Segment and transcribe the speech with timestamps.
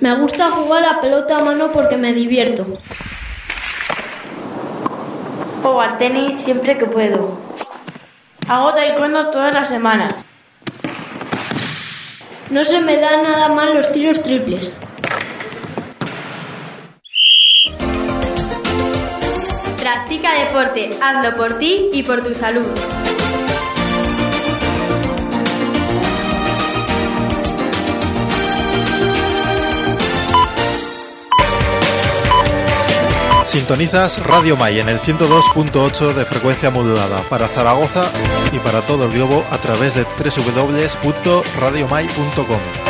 [0.00, 2.64] Me gusta jugar a pelota a mano porque me divierto.
[5.64, 7.36] O al tenis siempre que puedo.
[8.48, 10.14] Hago taekwondo todas las semanas.
[12.50, 14.72] No se me da nada mal los tiros triples.
[19.80, 22.68] Practica deporte, hazlo por ti y por tu salud.
[33.48, 38.12] Sintonizas Radio May en el 102.8 de frecuencia modulada para Zaragoza
[38.52, 42.87] y para todo el globo a través de www.radiomay.com.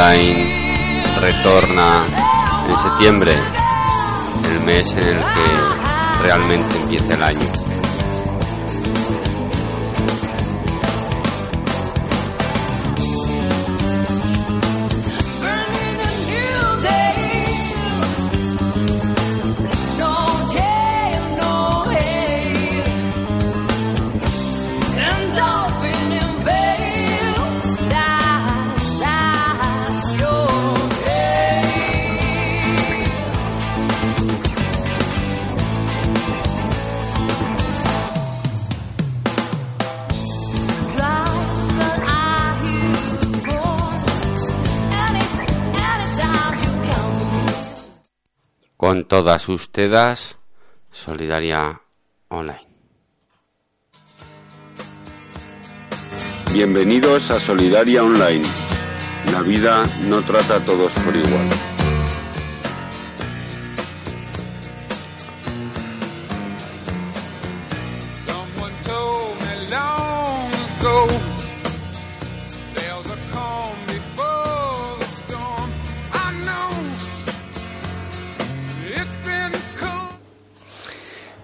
[0.00, 2.06] Online retorna
[2.66, 3.32] en septiembre,
[4.50, 7.59] el mes en el que realmente empieza el año.
[49.10, 50.38] Todas ustedes,
[50.92, 51.82] Solidaria
[52.28, 52.64] Online.
[56.54, 58.46] Bienvenidos a Solidaria Online.
[59.32, 61.69] La vida no trata a todos por igual.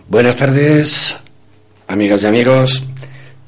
[0.09, 1.17] Buenas tardes,
[1.89, 2.85] amigas y amigos.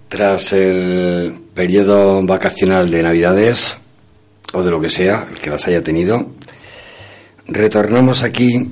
[0.09, 3.79] Tras el periodo vacacional de Navidades,
[4.53, 6.33] o de lo que sea, el que las haya tenido,
[7.47, 8.69] retornamos aquí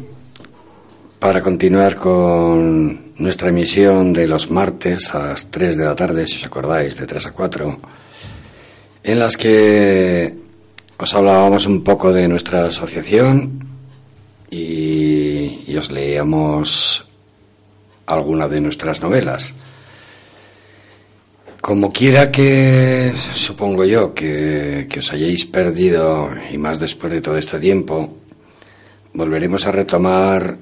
[1.21, 6.39] para continuar con nuestra emisión de los martes a las 3 de la tarde, si
[6.39, 7.79] os acordáis, de 3 a 4,
[9.05, 10.35] en las que
[10.99, 13.65] os hablábamos un poco de nuestra asociación
[14.51, 17.06] y, y os leíamos
[18.07, 19.55] alguna de nuestras novelas.
[21.61, 27.37] Como quiera que, supongo yo, que, que os hayáis perdido, y más después de todo
[27.37, 28.19] este tiempo,
[29.15, 30.57] volveremos a retomar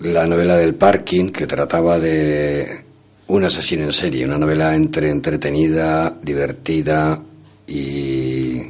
[0.00, 2.84] la novela del parking que trataba de
[3.28, 7.22] un asesino en serie, una novela entre entretenida, divertida
[7.66, 8.60] y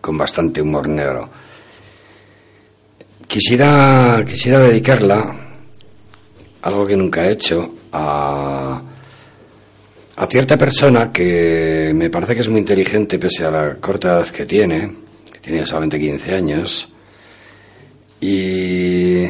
[0.00, 1.30] con bastante humor negro.
[3.26, 5.45] Quisiera, quisiera dedicarla,
[6.66, 8.82] algo que nunca he hecho, a,
[10.28, 14.46] cierta persona que me parece que es muy inteligente pese a la corta edad que
[14.46, 14.92] tiene,
[15.30, 16.88] que tiene solamente 15 años,
[18.20, 19.22] y,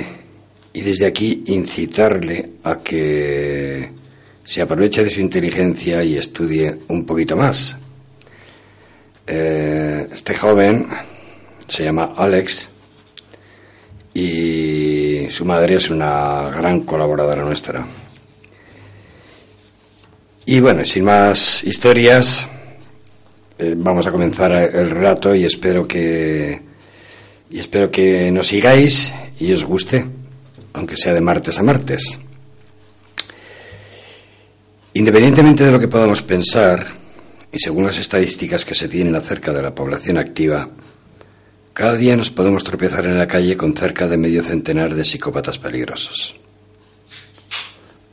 [0.73, 3.91] y desde aquí incitarle a que
[4.43, 7.77] se aproveche de su inteligencia y estudie un poquito más.
[9.27, 10.87] Eh, este joven
[11.69, 12.69] se llama Alex
[14.15, 14.76] y
[15.37, 17.87] su madre es una gran colaboradora nuestra.
[20.47, 22.49] Y bueno, sin más historias,
[23.59, 26.59] eh, vamos a comenzar el relato y espero que
[27.51, 30.07] y espero que nos sigáis y os guste,
[30.73, 32.19] aunque sea de martes a martes.
[34.95, 36.83] Independientemente de lo que podamos pensar,
[37.53, 40.67] y según las estadísticas que se tienen acerca de la población activa,
[41.77, 45.59] cada día nos podemos tropezar en la calle con cerca de medio centenar de psicópatas
[45.59, 46.35] peligrosos.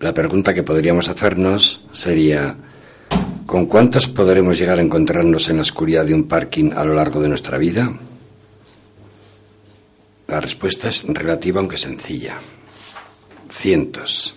[0.02, 2.58] La pregunta que podríamos hacernos sería,
[3.46, 7.22] ¿Con cuántos podremos llegar a encontrarnos en la oscuridad de un parking a lo largo
[7.22, 7.90] de nuestra vida?
[10.28, 12.36] La respuesta es relativa aunque sencilla.
[13.50, 14.36] Cientos.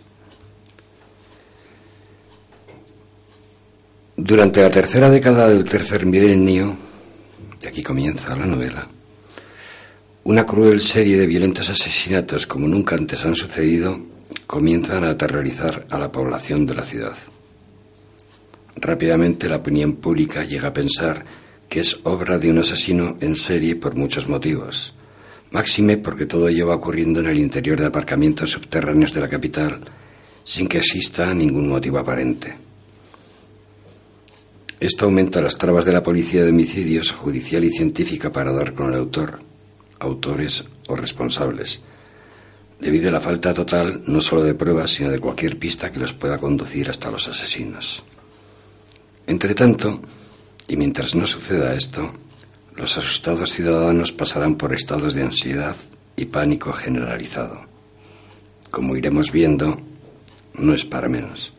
[4.16, 6.76] Durante la tercera década del tercer milenio,
[7.60, 8.88] y aquí comienza la novela,
[10.28, 13.96] una cruel serie de violentos asesinatos como nunca antes han sucedido
[14.44, 17.16] comienzan a aterrorizar a la población de la ciudad.
[18.74, 21.24] Rápidamente la opinión pública llega a pensar
[21.68, 24.94] que es obra de un asesino en serie por muchos motivos.
[25.52, 29.78] Máxime porque todo ello va ocurriendo en el interior de aparcamientos subterráneos de la capital
[30.42, 32.52] sin que exista ningún motivo aparente.
[34.80, 38.92] Esto aumenta las trabas de la policía de homicidios judicial y científica para dar con
[38.92, 39.45] el autor,
[40.00, 41.82] autores o responsables,
[42.80, 46.12] debido a la falta total no solo de pruebas, sino de cualquier pista que los
[46.12, 48.02] pueda conducir hasta los asesinos.
[49.26, 50.00] Entre tanto,
[50.68, 52.12] y mientras no suceda esto,
[52.74, 55.76] los asustados ciudadanos pasarán por estados de ansiedad
[56.14, 57.62] y pánico generalizado.
[58.70, 59.80] Como iremos viendo,
[60.54, 61.52] no es para menos.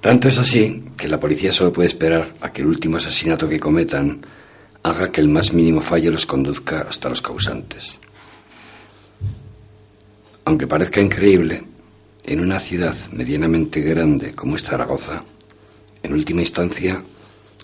[0.00, 3.60] Tanto es así que la policía solo puede esperar a que el último asesinato que
[3.60, 4.24] cometan
[4.82, 7.98] haga que el más mínimo fallo los conduzca hasta los causantes.
[10.44, 11.62] Aunque parezca increíble,
[12.24, 15.24] en una ciudad medianamente grande como es Zaragoza,
[16.02, 17.02] en última instancia,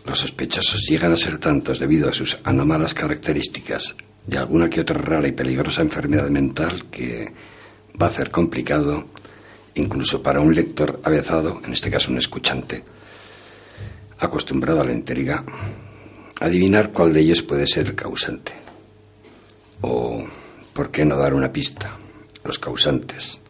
[0.04, 3.96] los sospechosos llegan a ser tantos debido a sus anómalas características
[4.28, 7.32] y alguna que otra rara y peligrosa enfermedad mental que
[8.00, 9.06] va a ser complicado,
[9.74, 12.84] incluso para un lector avezado, en este caso un escuchante,
[14.18, 15.44] acostumbrado a la intriga,
[16.40, 18.52] adivinar cuál de ellos puede ser el causante.
[19.80, 20.24] O,
[20.72, 21.96] ¿por qué no dar una pista?
[22.44, 23.40] Los causantes.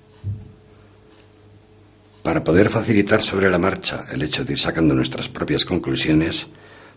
[2.23, 6.47] Para poder facilitar sobre la marcha el hecho de ir sacando nuestras propias conclusiones,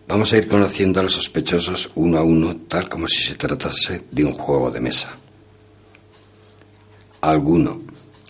[0.08, 4.06] vamos a ir conociendo a los sospechosos uno a uno, tal como si se tratase
[4.10, 5.18] de un juego de mesa.
[7.22, 7.82] Alguno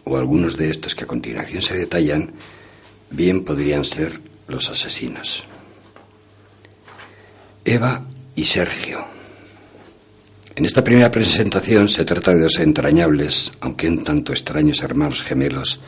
[0.03, 2.33] o algunos de estos que a continuación se detallan,
[3.11, 5.45] bien podrían ser los asesinos.
[7.69, 8.03] Eva
[8.35, 9.05] y Sergio.
[10.55, 15.79] En esta primera presentación se trata de dos entrañables, aunque un tanto extraños hermanos gemelos,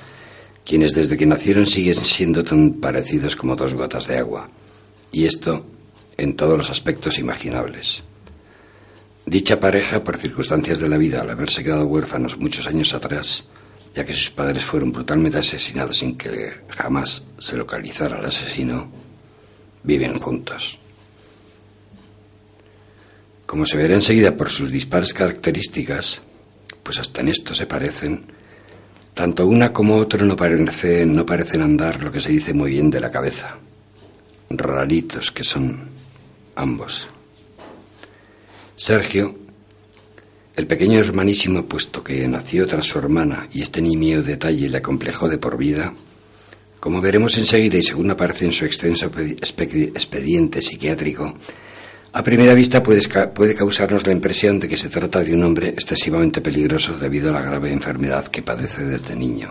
[0.64, 4.48] quienes desde que nacieron siguen siendo tan parecidos como dos gotas de agua,
[5.12, 5.66] y esto
[6.18, 8.04] en todos los aspectos imaginables.
[9.26, 13.46] Dicha pareja, por circunstancias de la vida, al haberse quedado huérfanos muchos años atrás,
[13.96, 18.88] ya que sus padres fueron brutalmente asesinados sin que jamás se localizara al asesino,
[19.84, 20.78] viven juntos.
[23.52, 26.22] Como se verá enseguida por sus dispares características,
[26.84, 28.24] pues hasta en esto se parecen,
[29.14, 32.90] tanto una como otra no parecen, no parecen andar lo que se dice muy bien
[32.90, 33.58] de la cabeza.
[34.50, 35.90] Raritos que son
[36.56, 37.10] ambos.
[38.78, 39.38] Sergio,
[40.56, 45.28] el pequeño hermanísimo, puesto que nació tras su hermana y este nimio detalle le acomplejó
[45.28, 45.94] de por vida,
[46.80, 51.36] como veremos enseguida y según aparece en su extenso expediente psiquiátrico,
[52.14, 56.42] a primera vista puede, causarnos la impresión de que se trata de un hombre excesivamente
[56.42, 59.50] peligroso debido a la grave enfermedad que padece desde niño.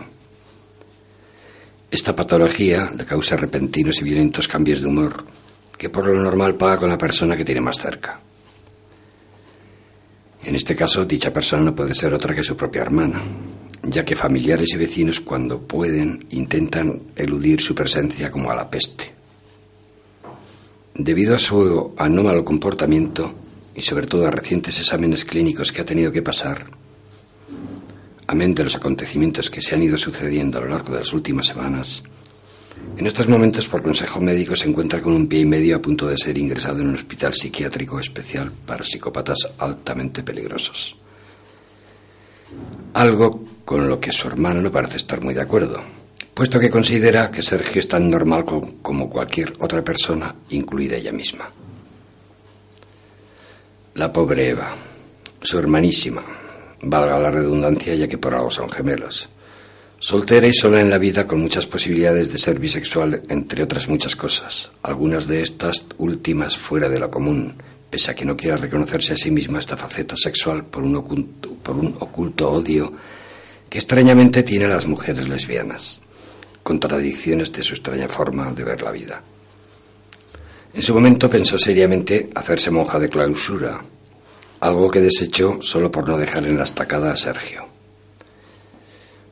[1.89, 5.25] Esta patología le causa repentinos y violentos cambios de humor
[5.81, 8.19] que por lo normal paga con la persona que tiene más cerca.
[10.43, 13.23] En este caso, dicha persona no puede ser otra que su propia hermana,
[13.81, 19.20] ya que familiares y vecinos cuando pueden intentan eludir su presencia como a la peste.
[20.93, 23.33] Debido a su anómalo comportamiento
[23.73, 26.65] y sobre todo a recientes exámenes clínicos que ha tenido que pasar,
[28.27, 31.47] amén de los acontecimientos que se han ido sucediendo a lo largo de las últimas
[31.47, 32.03] semanas,
[32.97, 36.07] en estos momentos, por consejo médico, se encuentra con un pie y medio a punto
[36.07, 40.95] de ser ingresado en un hospital psiquiátrico especial para psicópatas altamente peligrosos.
[42.93, 45.81] Algo con lo que su hermano no parece estar muy de acuerdo,
[46.33, 48.45] puesto que considera que Sergio es tan normal
[48.81, 51.51] como cualquier otra persona, incluida ella misma.
[53.95, 54.73] La pobre Eva,
[55.41, 56.23] su hermanísima,
[56.83, 59.27] valga la redundancia ya que por algo son gemelos,
[59.99, 64.15] soltera y sola en la vida con muchas posibilidades de ser bisexual, entre otras muchas
[64.15, 67.55] cosas, algunas de estas últimas fuera de lo común,
[67.89, 71.57] pese a que no quiera reconocerse a sí misma esta faceta sexual por un oculto,
[71.61, 72.93] por un oculto odio
[73.69, 75.99] que extrañamente tiene a las mujeres lesbianas
[76.63, 79.21] contradicciones de su extraña forma de ver la vida.
[80.73, 83.81] En su momento pensó seriamente hacerse monja de clausura,
[84.61, 87.67] algo que desechó solo por no dejar en la estacada a Sergio.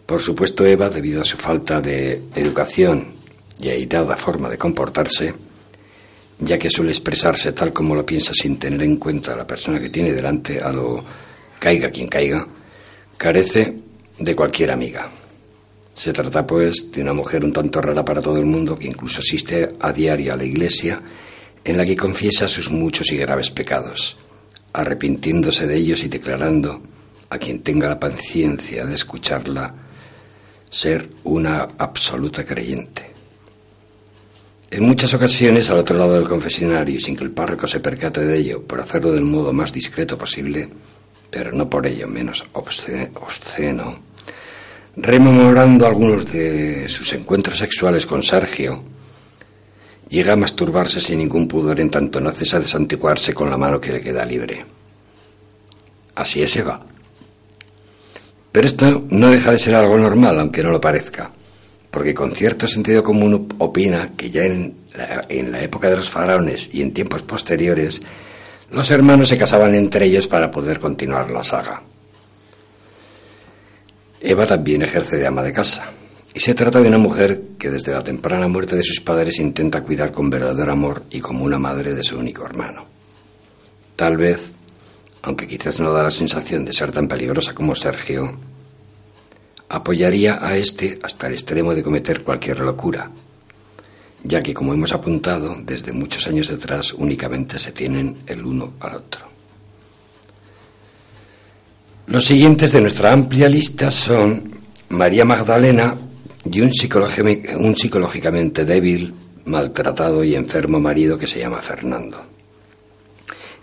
[0.05, 3.13] Por supuesto, Eva, debido a su falta de educación
[3.59, 5.33] y airada forma de comportarse,
[6.39, 9.79] ya que suele expresarse tal como lo piensa sin tener en cuenta a la persona
[9.79, 11.03] que tiene delante, a lo
[11.59, 12.47] caiga quien caiga,
[13.17, 13.75] carece
[14.17, 15.09] de cualquier amiga.
[15.99, 19.19] Se trata, pues, de una mujer un tanto rara para todo el mundo que incluso
[19.19, 21.01] asiste a diario a la iglesia
[21.61, 24.15] en la que confiesa sus muchos y graves pecados,
[24.71, 26.81] arrepintiéndose de ellos y declarando
[27.29, 29.75] a quien tenga la paciencia de escucharla
[30.69, 33.11] ser una absoluta creyente.
[34.71, 38.37] En muchas ocasiones, al otro lado del confesionario, sin que el párroco se percate de
[38.37, 40.69] ello, por hacerlo del modo más discreto posible,
[41.29, 43.99] pero no por ello menos obsce- obsceno,
[44.95, 48.83] rememorando algunos de sus encuentros sexuales con Sergio,
[50.09, 53.79] llega a masturbarse sin ningún pudor en tanto no cesa de santiguarse con la mano
[53.79, 54.65] que le queda libre.
[56.15, 56.79] Así es Eva.
[58.51, 61.31] Pero esto no deja de ser algo normal, aunque no lo parezca,
[61.91, 66.09] porque con cierto sentido común opina que ya en la, en la época de los
[66.09, 68.01] faraones y en tiempos posteriores,
[68.71, 71.81] los hermanos se casaban entre ellos para poder continuar la saga.
[74.21, 75.91] Eva también ejerce de ama de casa,
[76.33, 79.81] y se trata de una mujer que desde la temprana muerte de sus padres intenta
[79.81, 82.85] cuidar con verdadero amor y como una madre de su único hermano.
[83.95, 84.51] Tal vez,
[85.21, 88.37] aunque quizás no da la sensación de ser tan peligrosa como Sergio,
[89.69, 93.09] apoyaría a este hasta el extremo de cometer cualquier locura,
[94.23, 98.95] ya que, como hemos apuntado, desde muchos años detrás únicamente se tienen el uno al
[98.95, 99.28] otro.
[102.09, 104.51] Los siguientes de nuestra amplia lista son
[104.89, 105.95] María Magdalena
[106.51, 109.13] y un, psicológi- un psicológicamente débil,
[109.45, 112.25] maltratado y enfermo marido que se llama Fernando.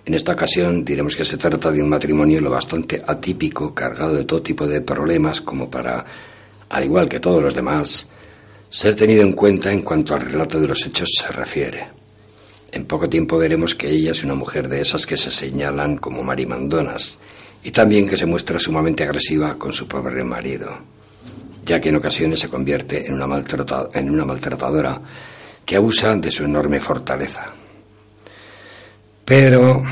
[0.04, 4.24] En esta ocasión diremos que se trata de un matrimonio lo bastante atípico, cargado de
[4.24, 6.04] todo tipo de problemas, como para,
[6.68, 8.06] al igual que todos los demás,
[8.70, 11.88] ser tenido en cuenta en cuanto al relato de los hechos se refiere.
[12.70, 16.22] En poco tiempo veremos que ella es una mujer de esas que se señalan como
[16.22, 17.18] marimandonas
[17.66, 20.70] y también que se muestra sumamente agresiva con su pobre marido,
[21.64, 23.42] ya que en ocasiones se convierte en una,
[23.92, 25.02] en una maltratadora
[25.64, 27.46] que abusa de su enorme fortaleza.
[29.24, 29.82] Pero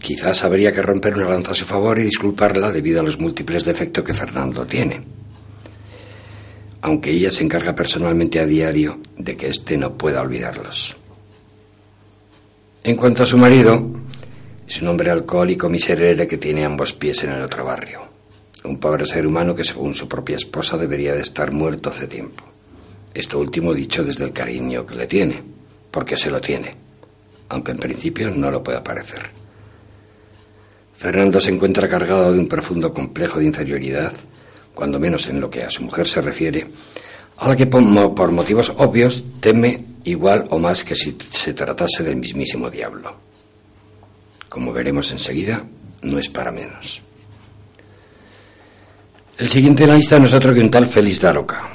[0.00, 3.64] quizás habría que romper una lanza a su favor y disculparla debido a los múltiples
[3.64, 5.02] defectos que Fernando tiene.
[6.82, 10.94] Aunque ella se encarga personalmente a diario de que éste no pueda olvidarlos.
[12.84, 13.96] En cuanto a su marido,
[14.66, 18.00] es un hombre alcohólico miserere que tiene ambos pies en el otro barrio.
[18.64, 22.44] Un pobre ser humano que según su propia esposa debería de estar muerto hace tiempo.
[23.14, 25.42] Esto último dicho desde el cariño que le tiene,
[25.90, 26.74] porque se lo tiene,
[27.48, 29.22] aunque en principio no lo pueda parecer.
[30.96, 34.12] Fernando se encuentra cargado de un profundo complejo de inferioridad,
[34.74, 36.66] cuando menos en lo que a su mujer se refiere,
[37.38, 41.54] a la que por, mo- por motivos obvios teme igual o más que si se
[41.54, 43.25] tratase del mismísimo diablo.
[44.56, 45.66] Como veremos enseguida,
[46.00, 47.02] no es para menos.
[49.36, 51.68] El siguiente en la lista no es otro que un tal Félix Daroca.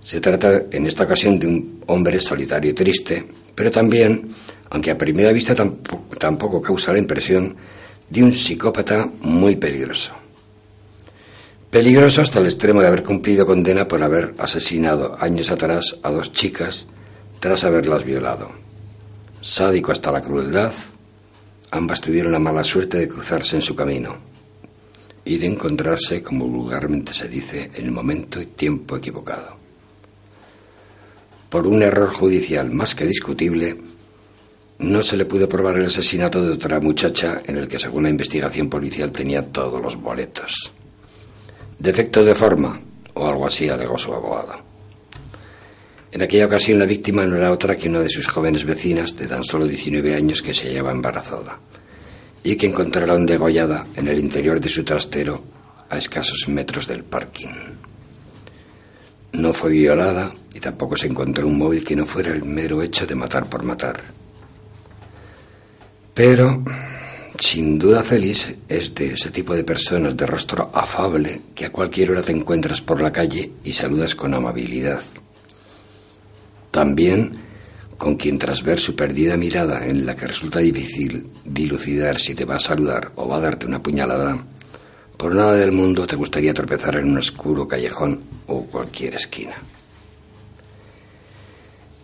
[0.00, 4.28] Se trata en esta ocasión de un hombre solitario y triste, pero también,
[4.70, 7.56] aunque a primera vista tampoco, tampoco causa la impresión,
[8.08, 10.12] de un psicópata muy peligroso.
[11.72, 16.32] Peligroso hasta el extremo de haber cumplido condena por haber asesinado años atrás a dos
[16.32, 16.88] chicas
[17.40, 18.48] tras haberlas violado.
[19.40, 20.72] Sádico hasta la crueldad,
[21.70, 24.16] ambas tuvieron la mala suerte de cruzarse en su camino
[25.24, 29.56] y de encontrarse, como vulgarmente se dice, en el momento y tiempo equivocado.
[31.50, 33.76] Por un error judicial más que discutible,
[34.78, 38.10] no se le pudo probar el asesinato de otra muchacha en el que, según la
[38.10, 40.72] investigación policial, tenía todos los boletos.
[41.78, 42.80] Defecto de forma,
[43.14, 44.67] o algo así, alegó su abogado.
[46.10, 49.26] En aquella ocasión la víctima no era otra que una de sus jóvenes vecinas de
[49.26, 51.58] tan solo 19 años que se hallaba embarazada
[52.42, 55.42] y que encontraron degollada en el interior de su trastero
[55.90, 57.48] a escasos metros del parking.
[59.32, 63.06] No fue violada y tampoco se encontró un móvil que no fuera el mero hecho
[63.06, 64.00] de matar por matar.
[66.14, 66.64] Pero,
[67.38, 72.12] sin duda Félix es de ese tipo de personas de rostro afable que a cualquier
[72.12, 75.02] hora te encuentras por la calle y saludas con amabilidad.
[76.70, 77.48] También
[77.98, 82.44] con quien tras ver su perdida mirada en la que resulta difícil dilucidar si te
[82.44, 84.44] va a saludar o va a darte una puñalada,
[85.16, 89.56] por nada del mundo te gustaría tropezar en un oscuro callejón o cualquier esquina.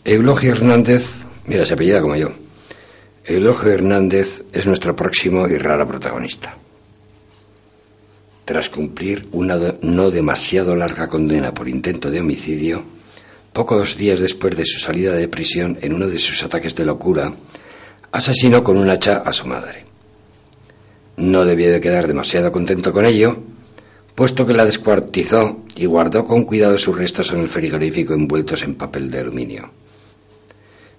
[0.05, 1.09] Eulogio Hernández,
[1.47, 2.31] mira, se apellida como yo.
[3.25, 6.57] Eulogio Hernández es nuestro próximo y raro protagonista.
[8.45, 12.85] Tras cumplir una no demasiado larga condena por intento de homicidio,
[13.55, 17.33] pocos días después de su salida de prisión, en uno de sus ataques de locura,
[18.11, 19.85] asesinó con un hacha a su madre.
[21.17, 23.39] No debió de quedar demasiado contento con ello,
[24.17, 28.75] puesto que la descuartizó y guardó con cuidado sus restos en el frigorífico envueltos en
[28.75, 29.71] papel de aluminio.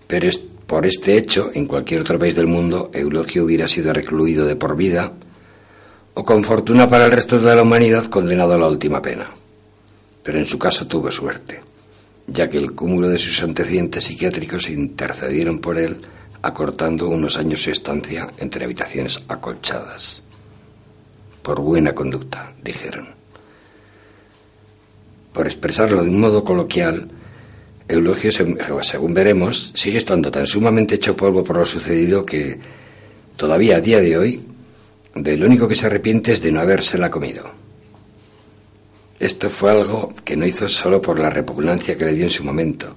[0.08, 0.30] Pero
[0.66, 4.78] por este hecho, en cualquier otro país del mundo, Eulogio hubiera sido recluido de por
[4.78, 5.12] vida
[6.14, 9.30] o con fortuna para el resto de la humanidad condenado a la última pena.
[10.24, 11.75] Pero en su caso tuvo suerte,
[12.27, 16.01] ya que el cúmulo de sus antecedentes psiquiátricos intercedieron por él,
[16.41, 20.24] acortando unos años su estancia entre habitaciones acolchadas.
[21.41, 23.08] Por buena conducta, dijeron.
[25.34, 27.10] Por expresarlo de un modo coloquial,
[27.88, 32.58] Eulogio, se- según veremos, sigue estando tan sumamente hecho polvo por lo sucedido que
[33.38, 34.44] todavía a día de hoy
[35.13, 37.51] de lo único que se arrepiente es de no habérsela comido.
[39.20, 42.44] Esto fue algo que no hizo solo por la repugnancia que le dio en su
[42.44, 42.96] momento,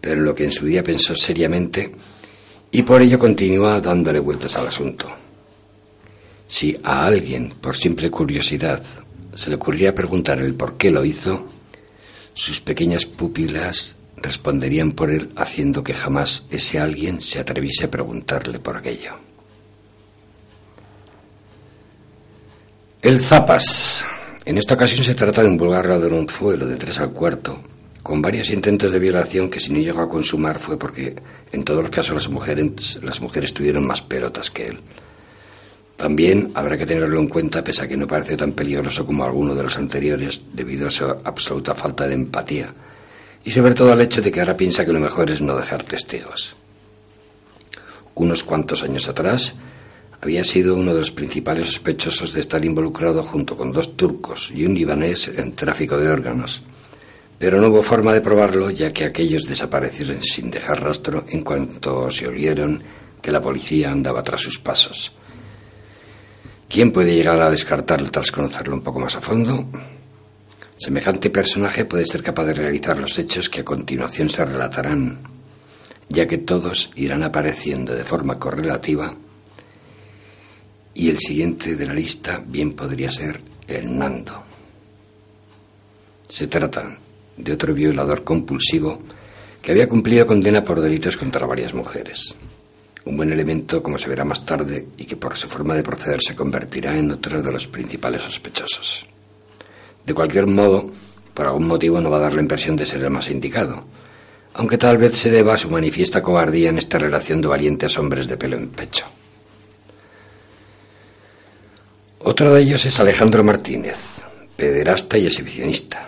[0.00, 1.92] pero en lo que en su día pensó seriamente
[2.70, 5.10] y por ello continúa dándole vueltas al asunto.
[6.46, 8.82] Si a alguien, por simple curiosidad,
[9.34, 11.48] se le ocurriera preguntar el por qué lo hizo,
[12.34, 18.58] sus pequeñas pupilas responderían por él haciendo que jamás ese alguien se atreviese a preguntarle
[18.58, 19.12] por aquello.
[23.00, 24.04] El Zapas.
[24.44, 27.60] En esta ocasión se trata de un vulgar ladronzuelo de tres al cuarto,
[28.02, 31.14] con varios intentos de violación que si no llegó a consumar fue porque
[31.52, 34.80] en todos los casos las mujeres, las mujeres tuvieron más pelotas que él.
[35.96, 39.54] También habrá que tenerlo en cuenta, pese a que no parece tan peligroso como alguno
[39.54, 42.74] de los anteriores, debido a su absoluta falta de empatía,
[43.44, 45.84] y sobre todo al hecho de que ahora piensa que lo mejor es no dejar
[45.84, 46.56] testigos.
[48.16, 49.54] Unos cuantos años atrás,
[50.22, 54.64] había sido uno de los principales sospechosos de estar involucrado junto con dos turcos y
[54.64, 56.62] un libanés en tráfico de órganos.
[57.40, 62.08] Pero no hubo forma de probarlo, ya que aquellos desaparecieron sin dejar rastro en cuanto
[62.08, 62.80] se olieron
[63.20, 65.12] que la policía andaba tras sus pasos.
[66.68, 69.66] ¿Quién puede llegar a descartarlo tras conocerlo un poco más a fondo?
[70.76, 75.18] Semejante personaje puede ser capaz de realizar los hechos que a continuación se relatarán,
[76.08, 79.16] ya que todos irán apareciendo de forma correlativa
[80.94, 84.42] y el siguiente de la lista bien podría ser el Nando.
[86.28, 86.98] Se trata
[87.36, 88.98] de otro violador compulsivo
[89.60, 92.34] que había cumplido condena por delitos contra varias mujeres.
[93.04, 96.20] Un buen elemento, como se verá más tarde, y que por su forma de proceder
[96.22, 99.06] se convertirá en otro de los principales sospechosos.
[100.04, 100.90] De cualquier modo,
[101.34, 103.84] por algún motivo no va a dar la impresión de ser el más indicado,
[104.54, 108.28] aunque tal vez se deba a su manifiesta cobardía en esta relación de valientes hombres
[108.28, 109.06] de pelo en pecho.
[112.24, 113.98] Otro de ellos es Alejandro Martínez,
[114.54, 116.06] pederasta y exhibicionista,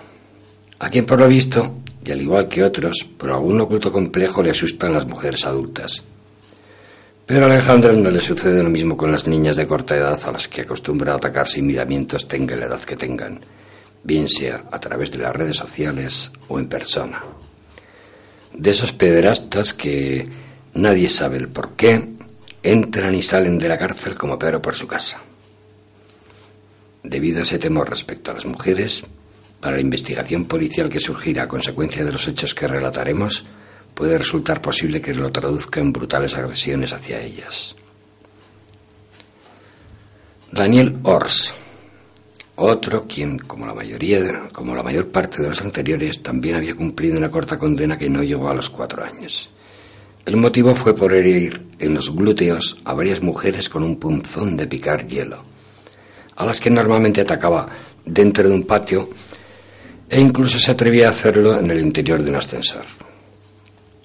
[0.78, 4.50] a quien por lo visto, y al igual que otros, por algún oculto complejo le
[4.50, 6.04] asustan las mujeres adultas.
[7.26, 10.30] Pero a Alejandro no le sucede lo mismo con las niñas de corta edad a
[10.30, 13.40] las que acostumbra a atacar sin miramientos tenga la edad que tengan,
[14.04, 17.24] bien sea a través de las redes sociales o en persona.
[18.52, 20.28] De esos pederastas que
[20.74, 22.08] nadie sabe el por qué
[22.62, 25.20] entran y salen de la cárcel como Pedro por su casa.
[27.04, 29.04] Debido a ese temor respecto a las mujeres,
[29.60, 33.44] para la investigación policial que surgirá a consecuencia de los hechos que relataremos,
[33.94, 37.76] puede resultar posible que lo traduzca en brutales agresiones hacia ellas.
[40.50, 41.52] Daniel Ors,
[42.56, 47.18] otro quien, como la mayoría, como la mayor parte de los anteriores, también había cumplido
[47.18, 49.50] una corta condena que no llegó a los cuatro años.
[50.24, 54.66] El motivo fue por herir en los glúteos a varias mujeres con un punzón de
[54.66, 55.44] picar hielo,
[56.36, 57.68] a las que normalmente atacaba
[58.04, 59.08] dentro de un patio
[60.08, 62.84] e incluso se atrevía a hacerlo en el interior de un ascensor.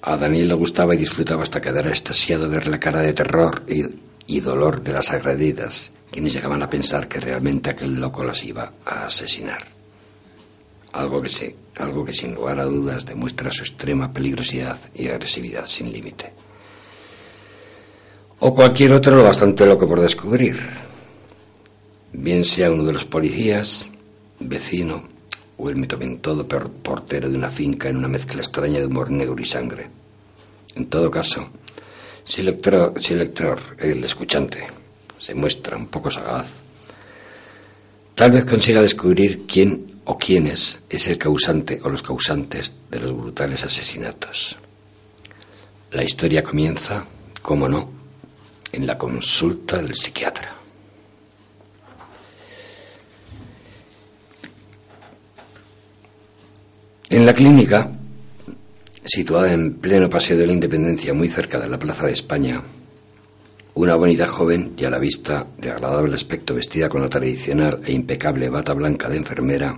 [0.02, 3.82] A Daniel le gustaba y disfrutaba hasta quedar extasiado ver la cara de terror y,
[4.26, 8.72] y dolor de las agredidas, quienes llegaban a pensar que realmente aquel loco las iba
[8.84, 9.62] a asesinar.
[10.92, 15.66] Algo que, sí, algo que sin lugar a dudas demuestra su extrema peligrosidad y agresividad
[15.66, 16.32] sin límite.
[18.40, 20.58] O cualquier otro lo bastante loco por descubrir.
[22.20, 23.86] Bien sea uno de los policías,
[24.40, 25.04] vecino,
[25.56, 29.46] o el mitomentodo portero de una finca en una mezcla extraña de humor negro y
[29.46, 29.88] sangre.
[30.74, 31.48] En todo caso,
[32.22, 34.66] si el lector, si el, lector, el escuchante,
[35.16, 36.46] se muestra un poco sagaz,
[38.14, 43.16] tal vez consiga descubrir quién o quiénes es el causante o los causantes de los
[43.16, 44.58] brutales asesinatos.
[45.92, 47.02] La historia comienza,
[47.40, 47.90] como no,
[48.72, 50.59] en la consulta del psiquiatra.
[57.10, 57.90] En la clínica,
[59.04, 62.62] situada en pleno paseo de la Independencia, muy cerca de la Plaza de España,
[63.74, 67.92] una bonita joven y a la vista de agradable aspecto vestida con la tradicional e
[67.92, 69.76] impecable bata blanca de enfermera,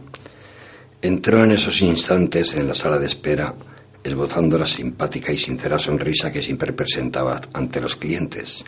[1.00, 3.54] entró en esos instantes en la sala de espera,
[4.04, 8.62] esbozando la simpática y sincera sonrisa que siempre presentaba ante los clientes.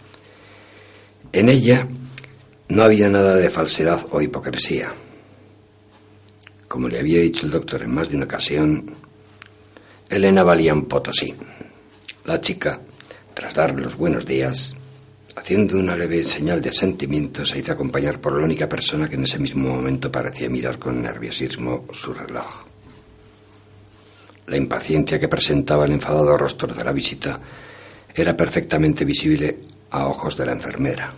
[1.34, 1.86] En ella
[2.70, 4.90] no había nada de falsedad o hipocresía.
[6.68, 8.94] Como le había dicho el doctor en más de una ocasión,
[10.08, 11.34] Elena valía un potosí.
[12.24, 12.80] La chica,
[13.32, 14.74] tras darle los buenos días,
[15.36, 19.24] haciendo una leve señal de asentimiento, se hizo acompañar por la única persona que en
[19.24, 22.64] ese mismo momento parecía mirar con nerviosismo su reloj.
[24.46, 27.40] La impaciencia que presentaba el enfadado rostro de la visita
[28.14, 29.58] era perfectamente visible
[29.90, 31.12] a ojos de la enfermera.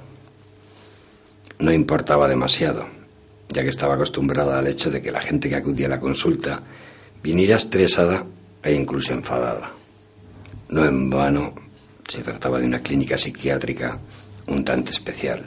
[1.58, 2.86] No importaba demasiado,
[3.48, 6.62] ya que estaba acostumbrada al hecho de que la gente que acudía a la consulta
[7.22, 8.24] viniera estresada
[8.62, 9.72] e incluso enfadada.
[10.68, 11.54] No en vano
[12.06, 13.98] se trataba de una clínica psiquiátrica
[14.48, 15.42] un tanto especial,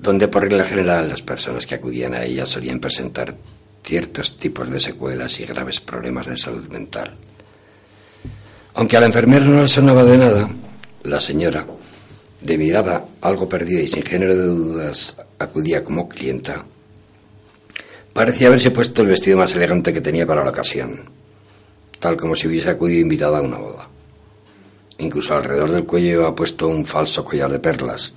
[0.00, 3.36] donde por regla general las personas que acudían a ella solían presentar
[3.82, 7.16] ciertos tipos de secuelas y graves problemas de salud mental.
[8.74, 10.48] Aunque a la enfermera no le sonaba de nada,
[11.04, 11.66] la señora,
[12.40, 16.64] de mirada algo perdida y sin género de dudas, acudía como clienta,
[18.18, 21.02] parecía haberse puesto el vestido más elegante que tenía para la ocasión,
[22.00, 23.88] tal como si hubiese acudido invitada a una boda.
[24.98, 28.12] Incluso alrededor del cuello llevaba puesto un falso collar de perlas,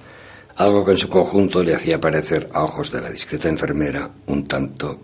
[0.55, 4.43] algo que en su conjunto le hacía parecer a ojos de la discreta enfermera un
[4.45, 4.99] tanto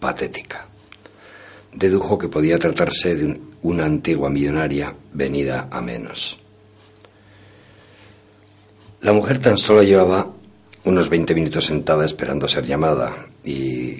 [0.00, 0.66] patética.
[1.72, 6.40] Dedujo que podía tratarse de un- una antigua millonaria venida a menos.
[9.02, 10.26] La mujer tan solo llevaba
[10.86, 13.94] unos 20 minutos sentada esperando ser llamada y,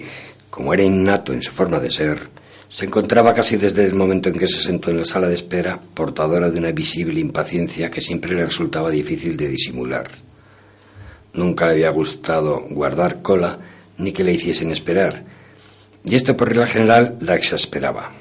[0.51, 2.19] como era innato en su forma de ser,
[2.67, 5.79] se encontraba casi desde el momento en que se sentó en la sala de espera
[5.93, 10.07] portadora de una visible impaciencia que siempre le resultaba difícil de disimular.
[11.33, 13.57] Nunca le había gustado guardar cola
[13.97, 15.23] ni que le hiciesen esperar,
[16.03, 18.11] y esto por regla general la exasperaba.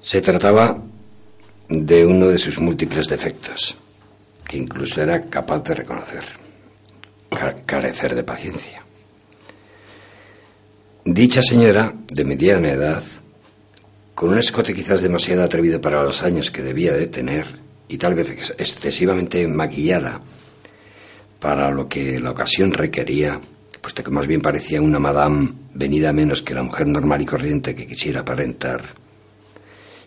[0.00, 0.78] Se trataba
[1.68, 3.74] de uno de sus múltiples defectos,
[4.46, 6.24] que incluso era capaz de reconocer,
[7.30, 8.83] ca- carecer de paciencia.
[11.04, 13.02] Dicha señora, de mediana edad,
[14.14, 17.46] con un escote quizás demasiado atrevido para los años que debía de tener,
[17.88, 20.20] y tal vez ex- excesivamente maquillada
[21.38, 23.38] para lo que la ocasión requería,
[23.82, 27.74] puesto que más bien parecía una madame venida menos que la mujer normal y corriente
[27.74, 28.80] que quisiera aparentar,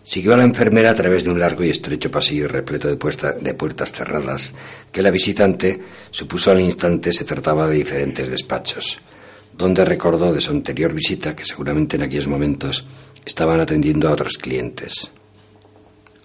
[0.02, 3.34] siguió a la enfermera a través de un largo y estrecho pasillo repleto de, puesta-
[3.34, 4.52] de puertas cerradas,
[4.90, 5.78] que la visitante
[6.10, 8.98] supuso al instante se trataba de diferentes despachos,
[9.58, 12.86] donde recordó de su anterior visita que seguramente en aquellos momentos
[13.26, 15.10] estaban atendiendo a otros clientes.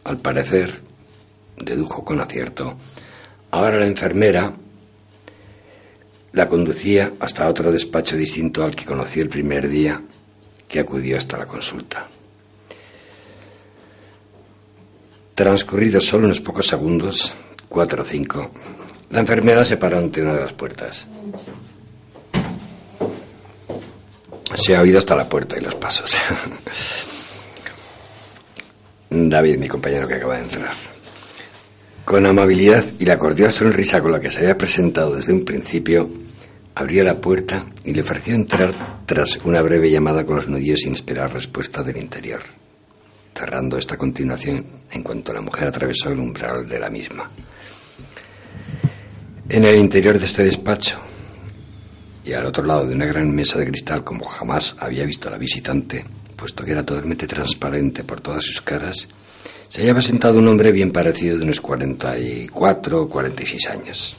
[0.04, 0.82] Al parecer,
[1.58, 2.78] dedujo con acierto,
[3.50, 4.56] ahora la enfermera
[6.34, 10.00] la conducía hasta otro despacho distinto al que conoció el primer día
[10.68, 12.08] que acudió hasta la consulta.
[15.34, 17.34] Transcurridos solo unos pocos segundos,
[17.68, 18.52] cuatro o cinco,
[19.10, 21.08] la enfermera se paró ante una de las puertas.
[24.56, 26.12] Se ha oído hasta la puerta y los pasos.
[29.10, 30.74] David, mi compañero que acaba de entrar.
[32.06, 36.10] Con amabilidad y la cordial sonrisa con la que se había presentado desde un principio,
[36.76, 40.94] abrió la puerta y le ofreció entrar tras una breve llamada con los nudillos sin
[40.94, 42.42] esperar respuesta del interior,
[43.36, 47.30] cerrando esta continuación en cuanto la mujer atravesó el umbral de la misma.
[49.50, 51.00] En el interior de este despacho,
[52.26, 55.38] y al otro lado de una gran mesa de cristal como jamás había visto la
[55.38, 56.06] visitante,
[56.36, 59.08] puesto que era totalmente transparente por todas sus caras,
[59.68, 64.18] se hallaba sentado un hombre bien parecido de unos 44 o 46 años.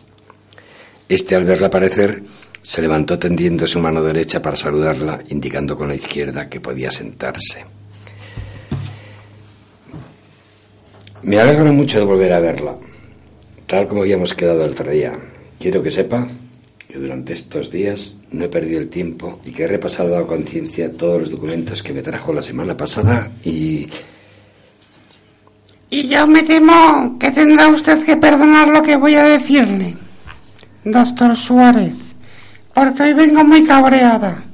[1.08, 2.22] Este, al verla aparecer,
[2.60, 7.64] se levantó tendiendo su mano derecha para saludarla, indicando con la izquierda que podía sentarse.
[11.22, 12.76] Me alegro mucho de volver a verla,
[13.66, 15.16] tal como habíamos quedado el otro día.
[15.58, 16.26] Quiero que sepa
[16.94, 20.96] que durante estos días no he perdido el tiempo y que he repasado a conciencia
[20.96, 23.88] todos los documentos que me trajo la semana pasada y
[25.90, 29.96] Y yo me temo que tendrá usted que perdonar lo que voy a decirle,
[30.84, 31.96] doctor Suárez,
[32.72, 34.44] porque hoy vengo muy cabreada.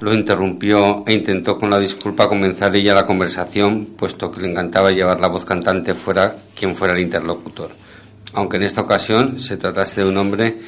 [0.00, 4.90] Lo interrumpió e intentó con la disculpa comenzar ella la conversación, puesto que le encantaba
[4.90, 7.70] llevar la voz cantante fuera quien fuera el interlocutor,
[8.34, 10.58] aunque en esta ocasión se tratase de un hombre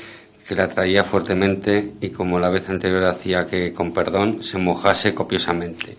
[0.47, 5.15] que la atraía fuertemente y como la vez anterior hacía que, con perdón, se mojase
[5.15, 5.97] copiosamente.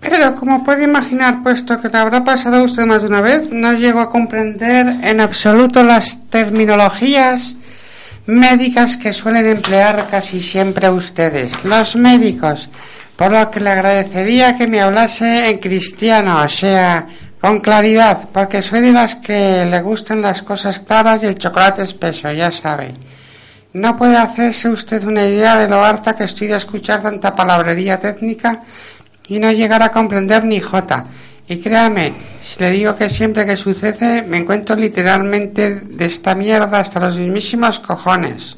[0.00, 3.50] Pero como puede imaginar, puesto que le habrá pasado a usted más de una vez,
[3.50, 7.56] no llego a comprender en absoluto las terminologías
[8.26, 12.68] médicas que suelen emplear casi siempre ustedes, los médicos,
[13.16, 17.06] por lo que le agradecería que me hablase en cristiano, sea,
[17.42, 21.82] con claridad, porque soy de las que le gustan las cosas claras y el chocolate
[21.82, 22.94] espeso, ya sabe.
[23.72, 27.98] No puede hacerse usted una idea de lo harta que estoy de escuchar tanta palabrería
[27.98, 28.62] técnica
[29.26, 31.04] y no llegar a comprender ni jota.
[31.48, 36.78] Y créame, si le digo que siempre que sucede me encuentro literalmente de esta mierda
[36.78, 38.56] hasta los mismísimos cojones.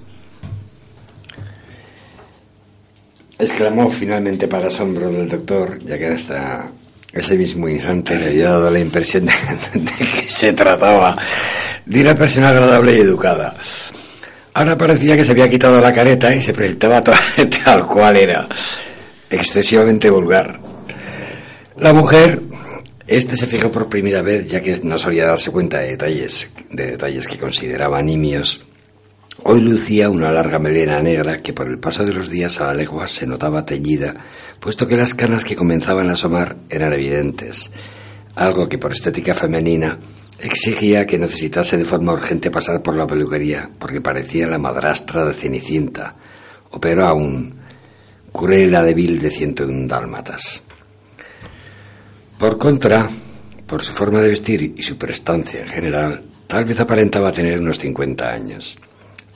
[3.38, 6.66] Exclamó finalmente para asombro del doctor, ya que hasta
[7.14, 11.16] ese mismo instante le había dado la impresión de, que se trataba
[11.86, 13.54] de una persona agradable y educada.
[14.52, 17.00] Ahora parecía que se había quitado la careta y se presentaba
[17.64, 18.48] tal cual era,
[19.30, 20.58] excesivamente vulgar.
[21.76, 22.40] La mujer,
[23.06, 26.92] este se fijó por primera vez, ya que no solía darse cuenta de detalles, de
[26.92, 28.62] detalles que consideraba nimios.
[29.42, 32.74] Hoy lucía una larga melena negra que por el paso de los días a la
[32.74, 34.14] legua se notaba teñida,
[34.60, 37.70] puesto que las canas que comenzaban a asomar eran evidentes,
[38.34, 39.98] algo que por estética femenina
[40.38, 45.34] exigía que necesitase de forma urgente pasar por la peluquería, porque parecía la madrastra de
[45.34, 46.16] Cenicienta,
[46.70, 47.54] o peor aún,
[48.32, 50.62] Curela de Vil de 101 dálmatas.
[52.38, 53.08] Por contra,
[53.66, 57.78] por su forma de vestir y su prestancia en general, tal vez aparentaba tener unos
[57.78, 58.76] 50 años,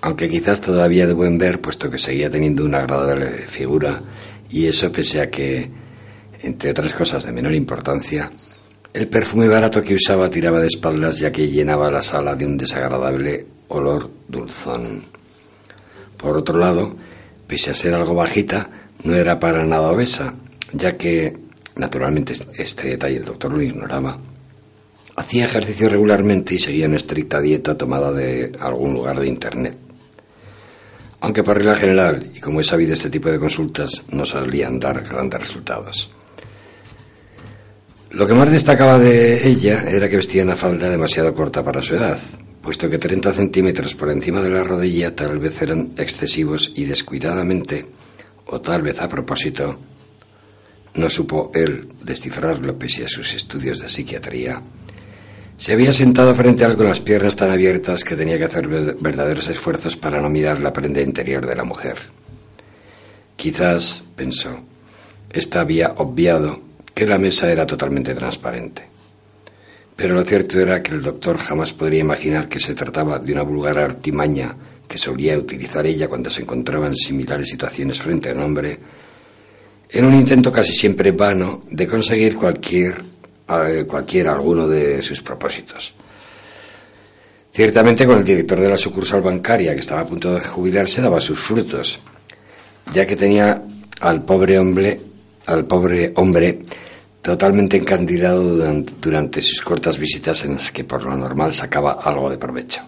[0.00, 4.02] aunque quizás todavía de buen ver, puesto que seguía teniendo una agradable figura,
[4.50, 5.70] y eso pese a que,
[6.42, 8.30] entre otras cosas de menor importancia,
[8.92, 12.56] el perfume barato que usaba tiraba de espaldas ya que llenaba la sala de un
[12.56, 15.04] desagradable olor dulzón.
[16.16, 16.96] Por otro lado,
[17.46, 18.70] pese a ser algo bajita,
[19.04, 20.34] no era para nada obesa,
[20.72, 21.36] ya que,
[21.76, 24.18] naturalmente, este detalle el doctor lo ignoraba.
[25.16, 29.87] Hacía ejercicio regularmente y seguía una estricta dieta tomada de algún lugar de Internet.
[31.20, 35.02] Aunque por regla general, y como he sabido este tipo de consultas, no solían dar
[35.02, 36.10] grandes resultados.
[38.10, 41.94] Lo que más destacaba de ella era que vestía una falda demasiado corta para su
[41.94, 42.18] edad,
[42.62, 47.86] puesto que 30 centímetros por encima de la rodilla tal vez eran excesivos y descuidadamente,
[48.46, 49.78] o tal vez a propósito,
[50.94, 54.62] no supo él descifrarlo pese a sus estudios de psiquiatría,
[55.58, 59.48] se había sentado frente a con las piernas tan abiertas que tenía que hacer verdaderos
[59.48, 61.98] esfuerzos para no mirar la prenda interior de la mujer.
[63.34, 64.50] Quizás, pensó,
[65.32, 66.60] ésta había obviado
[66.94, 68.84] que la mesa era totalmente transparente.
[69.96, 73.42] Pero lo cierto era que el doctor jamás podría imaginar que se trataba de una
[73.42, 78.42] vulgar artimaña que solía utilizar ella cuando se encontraba en similares situaciones frente a un
[78.42, 78.78] hombre,
[79.90, 83.17] en un intento casi siempre vano de conseguir cualquier,
[83.48, 85.94] eh, cualquier alguno de sus propósitos.
[87.52, 91.20] Ciertamente con el director de la sucursal bancaria, que estaba a punto de jubilarse, daba
[91.20, 91.98] sus frutos,
[92.92, 93.62] ya que tenía
[94.00, 95.00] al pobre hombre,
[95.46, 96.60] al pobre hombre
[97.20, 102.30] totalmente encandilado durante, durante, sus cortas visitas en las que por lo normal sacaba algo
[102.30, 102.82] de provecho.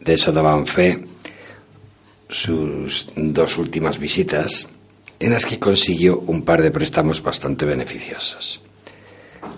[0.00, 1.04] De eso daban fe
[2.28, 4.68] sus dos últimas visitas,
[5.18, 8.62] en las que consiguió un par de préstamos bastante beneficiosos.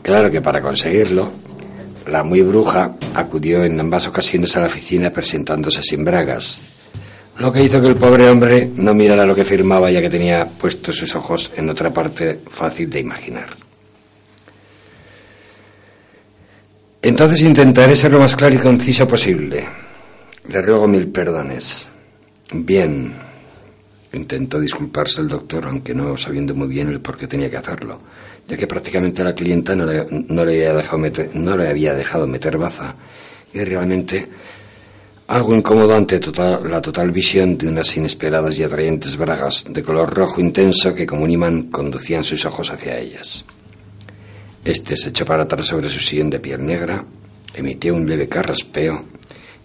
[0.02, 1.30] Claro que para conseguirlo,
[2.06, 6.60] la muy bruja acudió en ambas ocasiones a la oficina presentándose sin bragas,
[7.38, 10.46] lo que hizo que el pobre hombre no mirara lo que firmaba ya que tenía
[10.46, 13.48] puestos sus ojos en otra parte fácil de imaginar.
[17.00, 19.68] Entonces intentaré ser lo más claro y conciso posible.
[20.48, 21.86] Le ruego mil perdones.
[22.52, 23.27] Bien.
[24.12, 27.98] Intentó disculparse el doctor, aunque no sabiendo muy bien el por qué tenía que hacerlo,
[28.46, 30.00] ya que prácticamente a la clienta no le,
[30.40, 32.94] había, dejado meter, no le había dejado meter baza
[33.52, 34.28] y realmente
[35.26, 40.14] algo incómodo ante total, la total visión de unas inesperadas y atrayentes bragas de color
[40.14, 43.44] rojo intenso que como un imán conducían sus ojos hacia ellas.
[44.64, 47.04] Este se echó para atrás sobre su sillón de piel negra,
[47.54, 49.17] emitió un leve carraspeo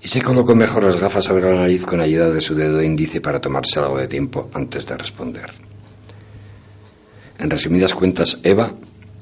[0.03, 3.21] y se colocó mejor las gafas sobre la nariz con ayuda de su dedo índice
[3.21, 5.49] para tomarse algo de tiempo antes de responder.
[7.39, 8.73] En resumidas cuentas, Eva,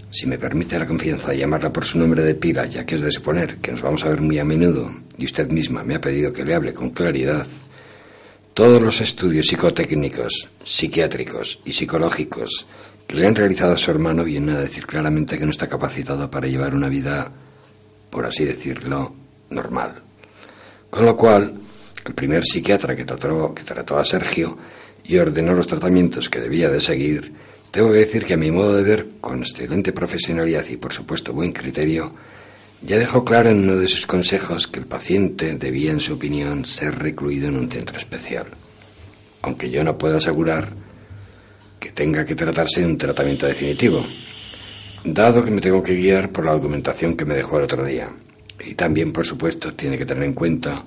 [0.10, 3.02] si me permite la confianza de llamarla por su nombre de pila, ya que es
[3.02, 6.02] de suponer que nos vamos a ver muy a menudo, y usted misma me ha
[6.02, 7.46] pedido que le hable con claridad,
[8.56, 12.68] todos los estudios psicotécnicos, psiquiátricos y psicológicos
[13.06, 16.30] que le han realizado a su hermano vienen a decir claramente que no está capacitado
[16.30, 17.32] para llevar una vida,
[18.10, 19.16] por así decirlo,
[19.52, 20.02] normal.
[20.92, 21.54] Con lo cual,
[22.06, 24.58] el primer psiquiatra que trató, a Sergio
[25.06, 27.34] y ordenó los tratamientos que debía de seguir,
[27.72, 31.32] tengo que decir que a mi modo de ver, con excelente profesionalidad y por supuesto
[31.32, 32.14] buen criterio,
[32.82, 36.66] ya dejó claro en uno de sus consejos que el paciente debía, en su opinión,
[36.66, 38.48] ser recluido en un centro especial,
[39.44, 40.74] aunque yo no puedo asegurar
[41.80, 44.04] que tenga que tratarse de un tratamiento definitivo,
[45.06, 48.10] dado que me tengo que guiar por la argumentación que me dejó el otro día.
[48.66, 50.84] Y también, por supuesto, tiene que tener en cuenta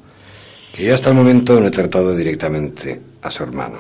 [0.75, 3.79] que yo hasta el momento no he tratado directamente a su hermano.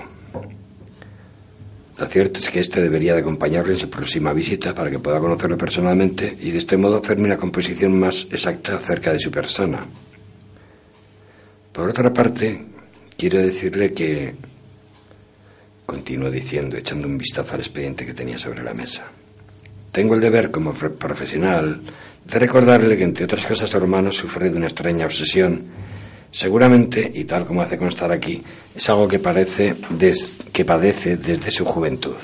[1.97, 5.21] Lo cierto es que éste debería de acompañarle en su próxima visita para que pueda
[5.21, 9.87] conocerlo personalmente y de este modo hacerme una composición más exacta acerca de su persona.
[11.73, 12.65] Por otra parte,
[13.17, 14.35] quiero decirle que...
[15.87, 19.05] Continuó diciendo, echando un vistazo al expediente que tenía sobre la mesa.
[19.95, 21.81] Tengo el deber, como profesional,
[22.25, 25.63] de recordarle que, entre otras cosas, su hermano sufre de una extraña obsesión.
[26.33, 28.43] Seguramente, y tal como hace constar aquí,
[28.75, 29.77] es algo que, parece
[30.53, 32.17] que padece desde su juventud,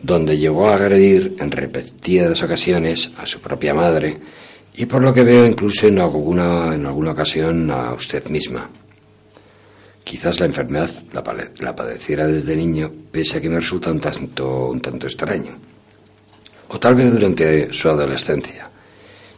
[0.00, 4.18] donde llegó a agredir en repetidas ocasiones a su propia madre
[4.74, 8.70] y, por lo que veo, incluso en alguna, en alguna ocasión a usted misma.
[10.02, 11.22] Quizás la enfermedad la,
[11.58, 15.71] la padeciera desde niño, pese a que me resulta un tanto, un tanto extraño
[16.72, 18.68] o tal vez durante su adolescencia.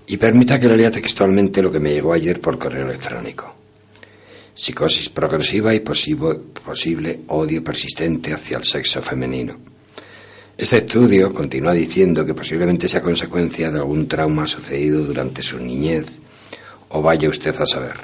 [0.07, 3.55] Y permita que le lea textualmente lo que me llegó ayer por correo electrónico.
[4.55, 9.57] Psicosis progresiva y posible, posible odio persistente hacia el sexo femenino.
[10.57, 16.07] Este estudio continúa diciendo que posiblemente sea consecuencia de algún trauma sucedido durante su niñez,
[16.91, 17.97] o vaya usted a saber.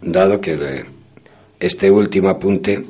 [0.00, 0.86] Dado que
[1.60, 2.82] este último apunte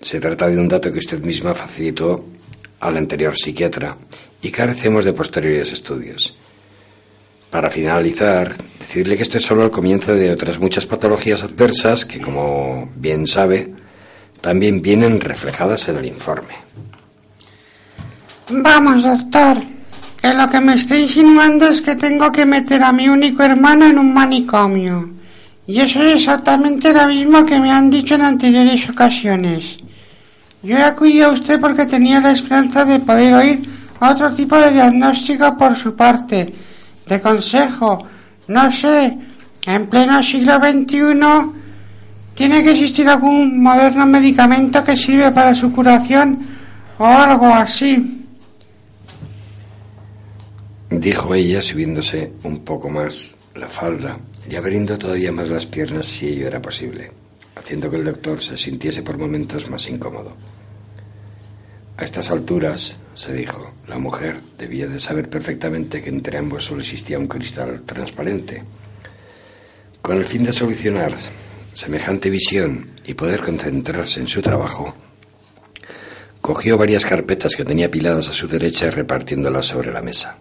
[0.00, 2.24] se trata de un dato que usted misma facilitó
[2.80, 3.96] al anterior psiquiatra
[4.42, 6.34] y carecemos de posteriores estudios.
[7.50, 12.20] Para finalizar, decirle que esto es solo el comienzo de otras muchas patologías adversas que,
[12.20, 13.74] como bien sabe,
[14.40, 16.54] también vienen reflejadas en el informe.
[18.50, 19.58] Vamos, doctor,
[20.20, 23.86] que lo que me está insinuando es que tengo que meter a mi único hermano
[23.86, 25.10] en un manicomio.
[25.66, 29.78] Y eso es exactamente lo mismo que me han dicho en anteriores ocasiones.
[30.62, 33.68] Yo acudido a usted porque tenía la esperanza de poder oír
[34.00, 36.52] otro tipo de diagnóstico por su parte,
[37.06, 38.06] de consejo,
[38.48, 39.16] no sé,
[39.66, 41.60] en pleno siglo XXI
[42.34, 46.38] tiene que existir algún moderno medicamento que sirve para su curación
[46.98, 48.26] o algo así.
[50.90, 54.18] Dijo ella subiéndose un poco más la falda
[54.50, 57.10] y abriendo todavía más las piernas si ello era posible,
[57.60, 60.34] haciendo que el doctor se sintiese por momentos más incómodo.
[61.98, 66.80] A estas alturas, se dijo, la mujer debía de saber perfectamente que entre ambos solo
[66.80, 68.62] existía un cristal transparente.
[70.00, 71.14] Con el fin de solucionar
[71.74, 74.94] semejante visión y poder concentrarse en su trabajo,
[76.40, 80.38] cogió varias carpetas que tenía apiladas a su derecha repartiéndolas sobre la mesa.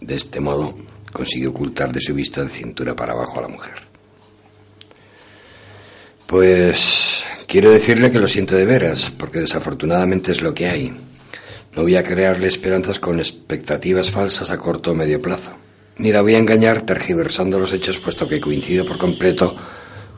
[0.00, 0.78] De este modo
[1.12, 3.87] consiguió ocultar de su vista de cintura para abajo a la mujer.
[6.28, 10.92] Pues quiero decirle que lo siento de veras, porque desafortunadamente es lo que hay.
[11.74, 15.52] No voy a crearle esperanzas con expectativas falsas a corto o medio plazo.
[15.96, 19.56] Ni la voy a engañar tergiversando los hechos, puesto que coincido por completo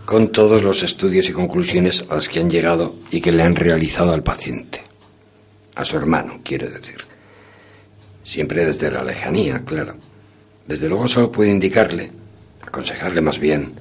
[0.04, 3.54] con todos los estudios y conclusiones a los que han llegado y que le han
[3.54, 4.82] realizado al paciente.
[5.76, 7.04] A su hermano, quiero decir.
[8.24, 9.94] Siempre desde la lejanía, claro.
[10.66, 12.10] Desde luego solo puedo indicarle,
[12.66, 13.74] aconsejarle más bien,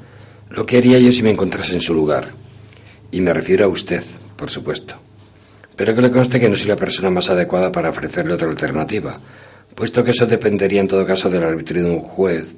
[0.50, 2.30] lo que haría yo si me encontrase en su lugar.
[3.12, 4.04] Y me refiero a usted,
[4.36, 4.96] por supuesto.
[5.76, 9.20] Pero que le conste que no soy la persona más adecuada para ofrecerle otra alternativa,
[9.76, 12.56] puesto que eso dependería en todo caso del arbitrio de un juez,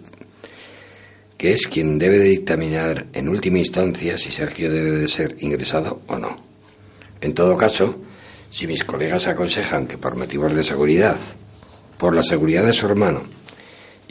[1.37, 6.01] que es quien debe de dictaminar en última instancia si Sergio debe de ser ingresado
[6.07, 6.37] o no.
[7.19, 8.01] En todo caso,
[8.49, 11.17] si mis colegas aconsejan que por motivos de seguridad,
[11.97, 13.23] por la seguridad de su hermano,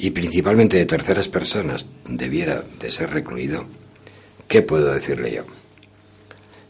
[0.01, 3.67] y principalmente de terceras personas debiera de ser recluido,
[4.49, 5.45] ¿qué puedo decirle yo?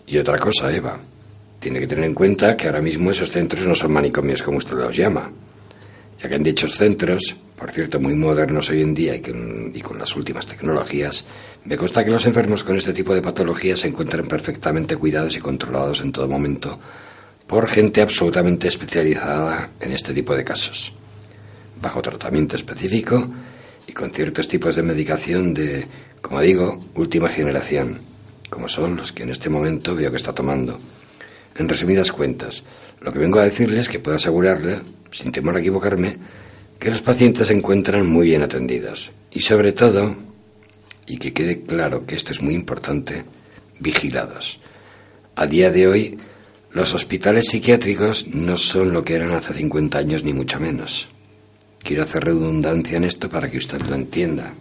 [0.09, 0.99] Y otra cosa, Eva,
[1.61, 4.75] tiene que tener en cuenta que ahora mismo esos centros no son manicomios como usted
[4.75, 5.31] los llama,
[6.21, 9.81] ya que en dichos centros, por cierto muy modernos hoy en día y con, y
[9.81, 11.25] con las últimas tecnologías,
[11.67, 15.41] me consta que los enfermos con este tipo de patologías se encuentran perfectamente cuidados y
[15.41, 16.81] controlados en todo momento
[17.47, 20.95] por gente absolutamente especializada en este tipo de casos
[21.81, 23.29] bajo tratamiento específico
[23.87, 25.87] y con ciertos tipos de medicación de,
[26.21, 28.01] como digo, última generación,
[28.49, 30.79] como son los que en este momento veo que está tomando.
[31.57, 32.63] En resumidas cuentas,
[33.01, 36.19] lo que vengo a decirles es que puedo asegurarle, sin temor a equivocarme,
[36.79, 40.17] que los pacientes se encuentran muy bien atendidos y sobre todo,
[41.07, 43.25] y que quede claro que esto es muy importante,
[43.81, 44.61] vigilados.
[45.35, 46.19] A día de hoy,
[46.73, 51.09] Los hospitales psiquiátricos no son lo que eran hace 50 años ni mucho menos.
[51.83, 54.53] Quiero hacer redundancia en esto para que usted lo entienda.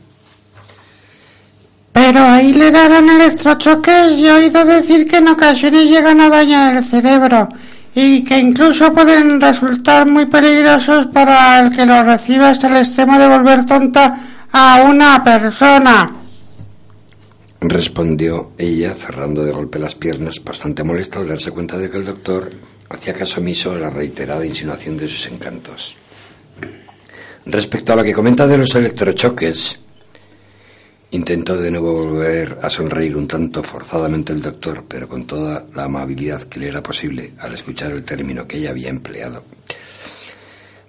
[1.91, 6.77] Pero ahí le darán electrochoques y he oído decir que en ocasiones llegan a dañar
[6.77, 7.49] el cerebro
[7.93, 13.19] y que incluso pueden resultar muy peligrosos para el que los reciba hasta el extremo
[13.19, 16.15] de volver tonta a una persona.
[17.61, 22.05] Respondió ella, cerrando de golpe las piernas, bastante molesta al darse cuenta de que el
[22.05, 22.49] doctor
[22.89, 25.95] hacía caso omiso a la reiterada insinuación de sus encantos.
[27.51, 29.79] Respecto a lo que comenta de los electrochoques,
[31.09, 35.85] intentó de nuevo volver a sonreír un tanto forzadamente el doctor, pero con toda la
[35.85, 39.43] amabilidad que le era posible al escuchar el término que ella había empleado.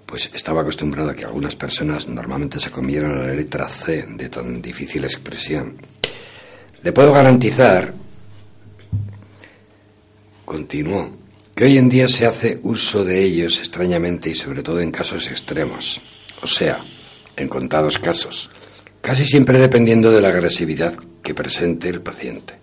[0.05, 4.29] Pues estaba acostumbrado a que algunas personas normalmente se comieran a la letra C de
[4.29, 5.77] tan difícil expresión.
[6.83, 7.91] Le puedo garantizar,
[10.45, 11.09] continuó,
[11.55, 15.27] que hoy en día se hace uso de ellos extrañamente y sobre todo en casos
[15.31, 15.99] extremos,
[16.41, 16.79] o sea,
[17.35, 18.49] en contados casos,
[19.01, 22.55] casi siempre dependiendo de la agresividad que presente el paciente,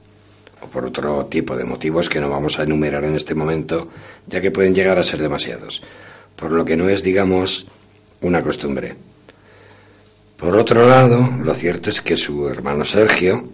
[0.61, 3.89] o por otro tipo de motivos que no vamos a enumerar en este momento,
[4.27, 5.83] ya que pueden llegar a ser demasiados,
[6.35, 7.67] por lo que no es, digamos,
[8.21, 8.97] una costumbre.
[10.37, 13.49] Por otro lado, lo cierto es que su hermano Sergio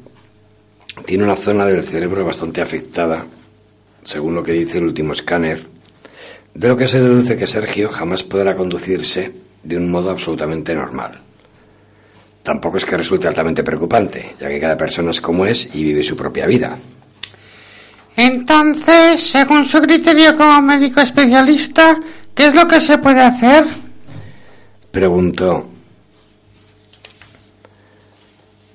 [1.07, 3.27] tiene una zona del cerebro bastante afectada,
[4.03, 5.66] según lo que dice el último escáner,
[6.55, 11.21] de lo que se deduce que Sergio jamás podrá conducirse de un modo absolutamente normal.
[12.43, 16.03] Tampoco es que resulte altamente preocupante, ya que cada persona es como es y vive
[16.03, 16.77] su propia vida.
[18.17, 21.99] Entonces, según su criterio como médico especialista,
[22.35, 23.65] ¿qué es lo que se puede hacer?
[24.91, 25.69] Preguntó,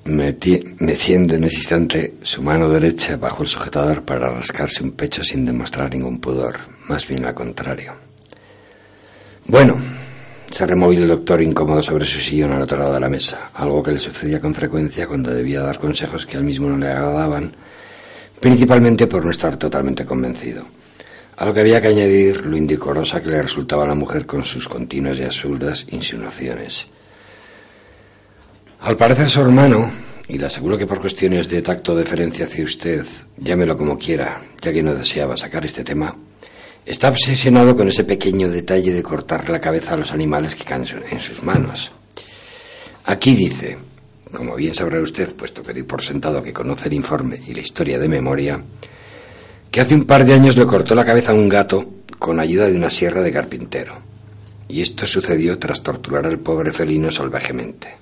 [0.10, 5.46] meciendo en ese instante su mano derecha bajo el sujetador para rascarse un pecho sin
[5.46, 7.94] demostrar ningún pudor, más bien al contrario.
[9.46, 9.78] Bueno,
[10.50, 13.84] se removió el doctor incómodo sobre su sillón al otro lado de la mesa, algo
[13.84, 17.56] que le sucedía con frecuencia cuando debía dar consejos que al mismo no le agradaban,
[18.39, 20.64] principalmente por no estar totalmente convencido.
[21.38, 24.68] A lo que había que añadir lo indecorosa que le resultaba la mujer con sus
[24.68, 26.88] continuas y absurdas insinuaciones.
[28.82, 29.89] Al parecer su hermano,
[30.28, 33.06] y le aseguro que por cuestiones de tacto deferencia hacia usted,
[33.38, 36.16] llámelo como quiera, ya que no deseaba sacar este tema,
[36.90, 40.86] está obsesionado con ese pequeño detalle de cortar la cabeza a los animales que caen
[41.12, 41.92] en sus manos.
[43.06, 43.78] Aquí dice,
[44.34, 47.62] como bien sabrá usted, puesto que doy por sentado que conoce el informe y la
[47.62, 48.60] historia de memoria,
[49.70, 51.86] que hace un par de años le cortó la cabeza a un gato
[52.18, 53.94] con ayuda de una sierra de carpintero.
[54.68, 57.98] Y esto sucedió tras torturar al pobre felino salvajemente.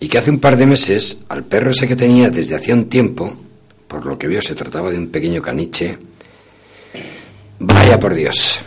[0.00, 2.90] Y que hace un par de meses al perro ese que tenía desde hacía un
[2.90, 3.34] tiempo,
[3.88, 5.98] por lo que veo se trataba de un pequeño caniche,
[7.62, 8.58] Vaya por Dios,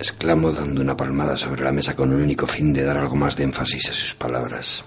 [0.00, 3.36] exclamó dando una palmada sobre la mesa con el único fin de dar algo más
[3.36, 4.84] de énfasis a sus palabras.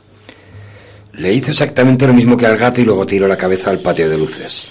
[1.14, 4.10] Le hizo exactamente lo mismo que al gato y luego tiró la cabeza al patio
[4.10, 4.70] de luces.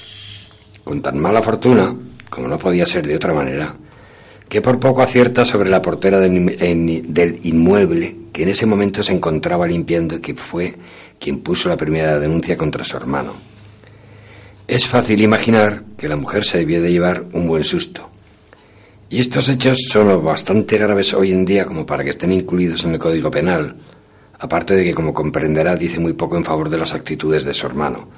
[0.84, 1.96] Con tan mala fortuna,
[2.28, 3.74] como no podía ser de otra manera,
[4.50, 9.14] que por poco acierta sobre la portera del, del inmueble que en ese momento se
[9.14, 10.76] encontraba limpiando y que fue
[11.18, 13.32] quien puso la primera denuncia contra su hermano.
[14.68, 18.10] Es fácil imaginar que la mujer se debió de llevar un buen susto.
[19.14, 22.94] Y estos hechos son bastante graves hoy en día como para que estén incluidos en
[22.94, 23.76] el Código Penal,
[24.40, 27.64] aparte de que, como comprenderá, dice muy poco en favor de las actitudes de su
[27.64, 28.08] hermano.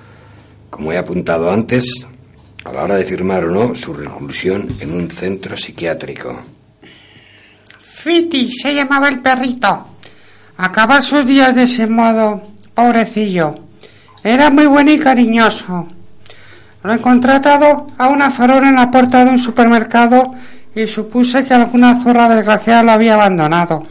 [0.70, 2.06] Como he apuntado antes,
[2.64, 6.34] a la hora de firmar o no su reclusión en un centro psiquiátrico.
[7.78, 9.88] Fiti se llamaba el perrito.
[10.56, 12.40] Acaba sus días de ese modo,
[12.72, 13.54] pobrecillo.
[14.24, 15.88] Era muy bueno y cariñoso.
[16.82, 20.32] Lo he contratado a una farola en la puerta de un supermercado
[20.76, 23.82] y supuse que alguna zorra desgraciada lo había abandonado.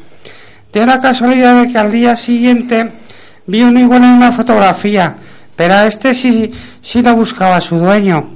[0.72, 2.92] De la casualidad de que al día siguiente
[3.48, 5.16] vi uno igual en una fotografía,
[5.56, 8.36] pero a este sí, sí lo buscaba su dueño.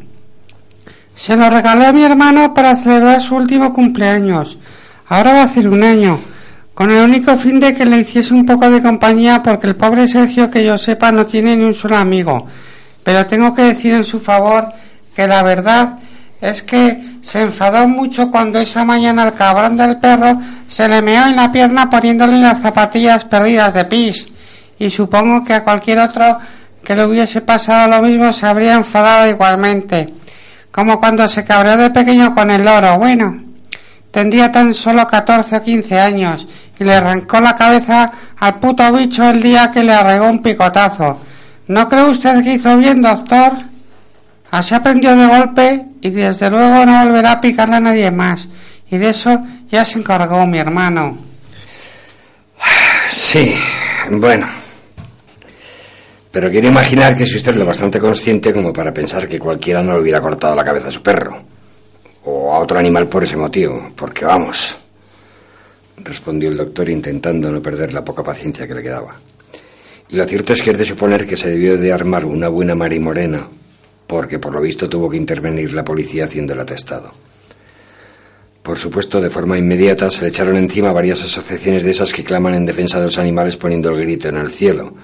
[1.16, 4.58] Se lo regalé a mi hermano para celebrar su último cumpleaños.
[5.10, 6.20] Ahora va a hacer un año,
[6.74, 10.08] con el único fin de que le hiciese un poco de compañía porque el pobre
[10.08, 12.48] Sergio, que yo sepa, no tiene ni un solo amigo.
[13.04, 14.70] Pero tengo que decir en su favor
[15.16, 16.00] que la verdad
[16.42, 21.28] es que se enfadó mucho cuando esa mañana el cabrón del perro se le meó
[21.28, 24.28] en la pierna poniéndole las zapatillas perdidas de pis.
[24.78, 26.40] Y supongo que a cualquier otro
[26.84, 30.14] que le hubiese pasado lo mismo se habría enfadado igualmente.
[30.72, 32.98] Como cuando se cabreó de pequeño con el loro.
[32.98, 33.44] Bueno,
[34.12, 36.48] tendría tan solo 14 o 15 años
[36.80, 41.20] y le arrancó la cabeza al puto bicho el día que le arregó un picotazo.
[41.68, 43.54] ¿No cree usted que hizo bien, doctor?
[44.52, 48.50] Así aprendió de golpe y desde luego no volverá a picarle a nadie más.
[48.90, 51.18] Y de eso ya se encargó mi hermano.
[53.10, 53.56] Sí,
[54.12, 54.48] bueno.
[56.32, 59.94] Pero quiero imaginar que es usted lo bastante consciente como para pensar que cualquiera no
[59.94, 61.44] le hubiera cortado la cabeza a su perro.
[62.26, 63.90] O a otro animal por ese motivo.
[63.96, 64.78] Porque vamos.
[65.98, 69.16] Respondió el doctor intentando no perder la poca paciencia que le quedaba.
[70.10, 72.74] Y lo cierto es que es de suponer que se debió de armar una buena
[72.74, 73.48] marimorena,
[74.10, 77.12] porque por lo visto tuvo que intervenir la policía haciendo el atestado.
[78.64, 82.56] Por supuesto, de forma inmediata se le echaron encima varias asociaciones de esas que claman
[82.56, 84.96] en defensa de los animales poniendo el grito en el cielo,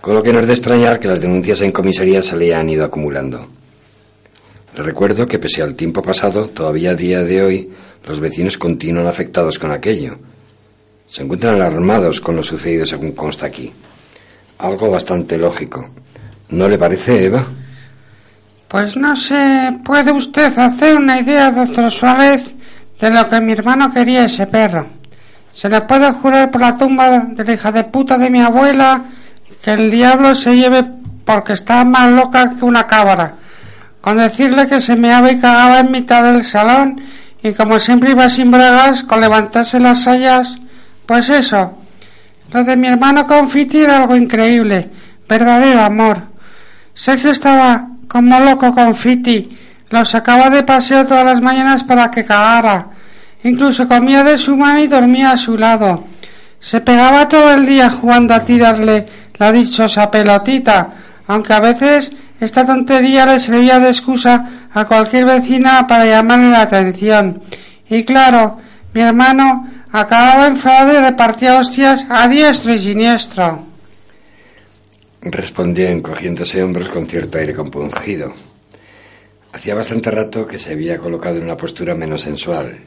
[0.00, 2.70] con lo que no es de extrañar que las denuncias en comisaría se le hayan
[2.70, 3.46] ido acumulando.
[4.74, 7.70] Le recuerdo que pese al tiempo pasado, todavía a día de hoy,
[8.06, 10.16] los vecinos continúan afectados con aquello.
[11.06, 13.70] Se encuentran alarmados con lo sucedido según consta aquí.
[14.56, 15.90] Algo bastante lógico.
[16.48, 17.44] ¿No le parece, Eva?
[18.70, 22.54] Pues no sé, ¿puede usted hacer una idea, doctor Suárez,
[23.00, 24.86] de lo que mi hermano quería ese perro?
[25.52, 29.02] Se le puede jurar por la tumba de la hija de puta de mi abuela
[29.60, 30.84] que el diablo se lleve
[31.24, 33.34] porque está más loca que una cabra.
[34.00, 37.02] Con decirle que se meaba y cagaba en mitad del salón
[37.42, 40.58] y como siempre iba sin bragas, con levantarse las sayas,
[41.06, 41.76] pues eso.
[42.52, 44.88] Lo de mi hermano con Fiti era algo increíble,
[45.28, 46.22] verdadero amor.
[46.94, 49.48] Sergio estaba como loco con Fiti,
[49.88, 52.88] lo sacaba de paseo todas las mañanas para que cagara.
[53.44, 56.08] Incluso comía de su mano y dormía a su lado.
[56.58, 60.88] Se pegaba todo el día jugando a tirarle la dichosa pelotita,
[61.28, 64.44] aunque a veces esta tontería le servía de excusa
[64.74, 67.40] a cualquier vecina para llamarle la atención.
[67.88, 68.58] Y claro,
[68.92, 73.69] mi hermano acababa enfadado y repartía hostias a diestro y siniestro.
[75.22, 78.32] Respondió encogiéndose hombros con cierto aire compungido.
[79.52, 82.78] Hacía bastante rato que se había colocado en una postura menos sensual,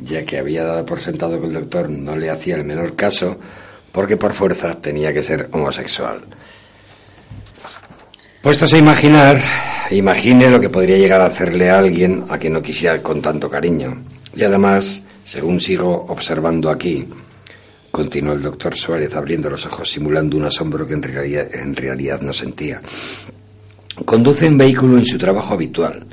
[0.00, 3.38] ya que había dado por sentado que el doctor no le hacía el menor caso
[3.92, 6.20] porque por fuerza tenía que ser homosexual.
[8.42, 9.40] Puestos a imaginar,
[9.90, 13.48] imagine lo que podría llegar a hacerle a alguien a quien no quisiera con tanto
[13.48, 14.04] cariño.
[14.36, 17.08] Y además, según sigo observando aquí,
[17.90, 21.02] continuó el doctor Suárez abriendo los ojos simulando un asombro que en
[21.74, 22.80] realidad, no sentía.
[24.04, 26.06] Conduce en vehículo en su trabajo habitual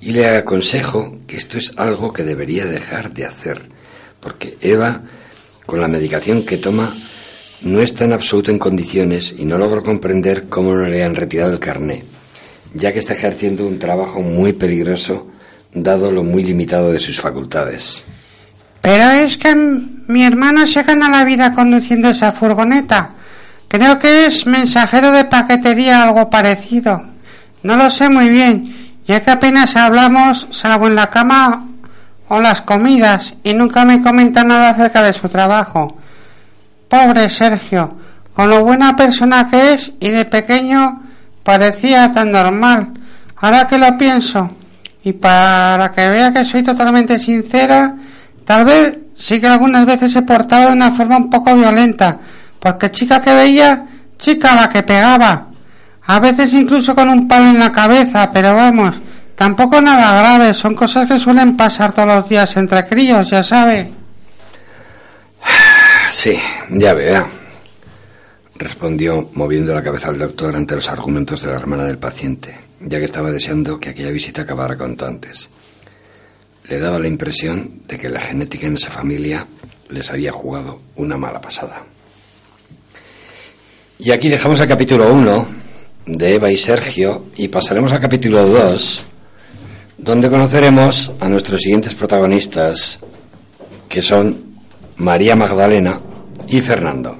[0.00, 3.62] y le aconsejo que esto es algo que debería dejar de hacer,
[4.20, 5.02] porque Eva,
[5.66, 6.94] con la medicación que toma,
[7.62, 11.52] no está en absoluto en condiciones y no logro comprender cómo no le han retirado
[11.52, 12.04] el carné,
[12.74, 15.26] ya que está ejerciendo un trabajo muy peligroso
[15.72, 18.04] dado lo muy limitado de sus facultades.
[18.80, 23.10] Pero es que mi hermano se gana la vida conduciendo esa furgoneta.
[23.68, 27.04] Creo que es mensajero de paquetería algo parecido.
[27.62, 31.66] No lo sé muy bien, ya que apenas hablamos, salvo en la cama
[32.28, 35.96] o las comidas, y nunca me comenta nada acerca de su trabajo.
[36.88, 37.96] Pobre Sergio,
[38.32, 41.02] con lo buena persona que es y de pequeño
[41.42, 42.92] parecía tan normal.
[43.36, 44.50] Ahora que lo pienso,
[45.02, 47.94] y para que vea que soy totalmente sincera,
[48.50, 52.18] tal vez sí que algunas veces se portaba de una forma un poco violenta,
[52.58, 53.86] porque chica que veía,
[54.18, 55.46] chica la que pegaba.
[56.04, 58.96] A veces incluso con un palo en la cabeza, pero vamos,
[59.36, 63.92] tampoco nada grave, son cosas que suelen pasar todos los días entre críos, ya sabe.
[66.10, 66.36] Sí,
[66.70, 67.24] ya vea,
[68.56, 72.98] respondió moviendo la cabeza el doctor ante los argumentos de la hermana del paciente, ya
[72.98, 75.50] que estaba deseando que aquella visita acabara cuanto antes.
[76.70, 79.44] Le daba la impresión de que la genética en esa familia
[79.88, 81.82] les había jugado una mala pasada.
[83.98, 85.46] Y aquí dejamos el capítulo 1
[86.06, 89.02] de Eva y Sergio y pasaremos al capítulo 2,
[89.98, 93.00] donde conoceremos a nuestros siguientes protagonistas,
[93.88, 94.60] que son
[94.98, 96.00] María Magdalena
[96.46, 97.18] y Fernando.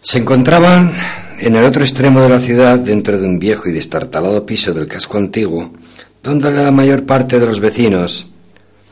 [0.00, 0.90] Se encontraban
[1.38, 4.86] en el otro extremo de la ciudad, dentro de un viejo y destartalado piso del
[4.86, 5.70] casco antiguo,
[6.24, 8.26] donde la mayor parte de los vecinos,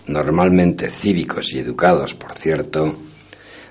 [0.06, 2.94] normalmente cívicos y educados, por cierto,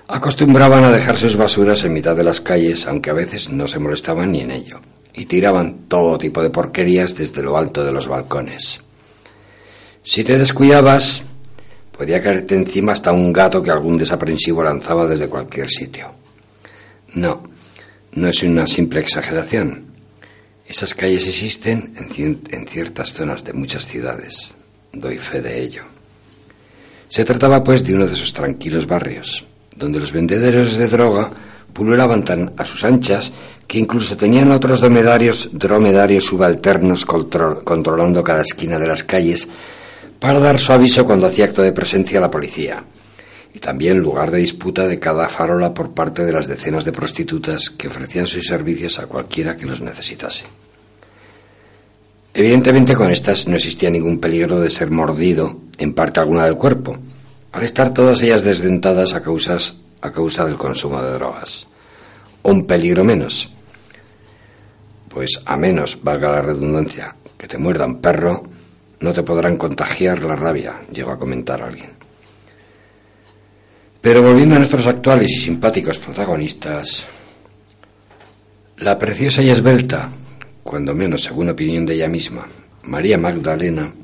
[0.08, 3.78] acostumbraban a dejar sus basuras en mitad de las calles, aunque a veces no se
[3.78, 4.80] molestaban ni en ello,
[5.14, 8.80] y tiraban todo tipo de porquerías desde lo alto de los balcones.
[10.02, 11.22] Si te descuidabas,
[11.96, 16.08] podía caerte encima hasta un gato que algún desaprensivo lanzaba desde cualquier sitio.
[17.14, 17.44] No,
[18.14, 19.91] no es una simple exageración.
[20.66, 24.56] Esas calles existen en, ciertas zonas de muchas ciudades.
[24.92, 25.82] Doy fe de ello.
[27.08, 29.46] Se trataba, pues, de uno de esos tranquilos barrios,
[29.76, 31.30] donde los vendedores de droga
[31.72, 33.32] pululaban tan a sus anchas
[33.66, 39.48] que incluso tenían otros dromedarios, dromedarios subalternos control- controlando cada esquina de las calles
[40.20, 42.84] para dar su aviso cuando hacía acto de presencia la policía
[43.54, 47.70] y también lugar de disputa de cada farola por parte de las decenas de prostitutas
[47.70, 50.46] que ofrecían sus servicios a cualquiera que los necesitase.
[52.34, 56.96] Evidentemente con estas no existía ningún peligro de ser mordido en parte alguna del cuerpo,
[57.52, 61.68] al estar todas ellas desdentadas a, a causa del consumo de drogas.
[62.42, 63.50] Un peligro menos.
[65.10, 68.42] Pues a menos, valga la redundancia, que te muerda un perro,
[69.00, 72.01] no te podrán contagiar la rabia, llegó a comentar alguien.
[74.02, 77.06] Pero volviendo a nuestros actuales y simpáticos protagonistas,
[78.78, 80.10] la preciosa y esbelta,
[80.64, 82.44] cuando menos según opinión de ella misma,
[82.82, 83.94] María Magdalena,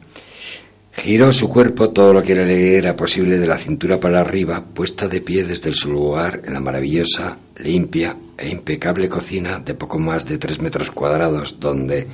[0.93, 5.09] giró su cuerpo todo lo que le era posible de la cintura para arriba, puesta
[5.09, 10.25] de pie desde su lugar en la maravillosa, limpia e impecable cocina de poco más
[10.25, 12.07] de tres metros cuadrados, donde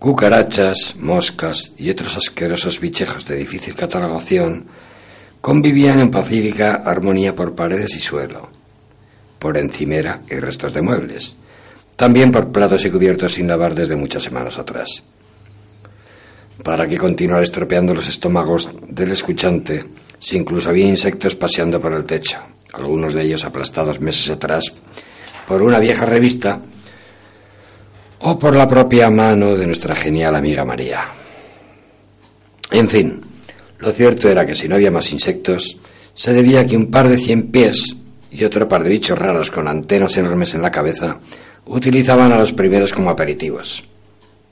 [0.00, 4.66] cucarachas, moscas y otros asquerosos bichejos de difícil catalogación
[5.40, 8.48] convivían en pacífica armonía por paredes y suelo,
[9.38, 11.36] por encimera y restos de muebles,
[11.96, 15.02] también por platos y cubiertos sin lavar desde muchas semanas atrás.
[16.62, 19.84] Para que continuara estropeando los estómagos del escuchante,
[20.18, 22.38] si incluso había insectos paseando por el techo,
[22.72, 24.72] algunos de ellos aplastados meses atrás
[25.46, 26.60] por una vieja revista
[28.20, 31.04] o por la propia mano de nuestra genial amiga María.
[32.70, 33.20] En fin,
[33.78, 35.78] lo cierto era que si no había más insectos,
[36.12, 37.94] se debía a que un par de cien pies
[38.30, 41.20] y otro par de bichos raros con antenas enormes en la cabeza
[41.66, 43.84] utilizaban a los primeros como aperitivos.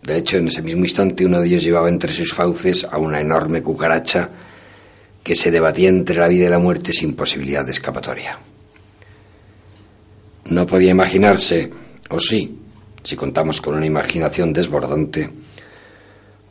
[0.02, 3.20] De hecho, en ese mismo instante uno de ellos llevaba entre sus fauces a una
[3.20, 4.30] enorme cucaracha
[5.24, 8.38] que se debatía entre la vida y la muerte sin posibilidad de escapatoria.
[10.44, 11.68] No podía imaginarse,
[12.10, 12.60] o sí,
[13.02, 15.28] si contamos con una imaginación desbordante,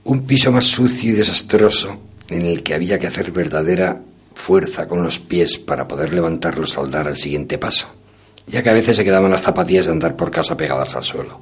[0.03, 4.01] un piso más sucio y desastroso en el que había que hacer verdadera
[4.33, 7.87] fuerza con los pies para poder levantarlos al dar el siguiente paso,
[8.47, 11.39] ya que a veces se quedaban las zapatillas de andar por casa pegadas al suelo.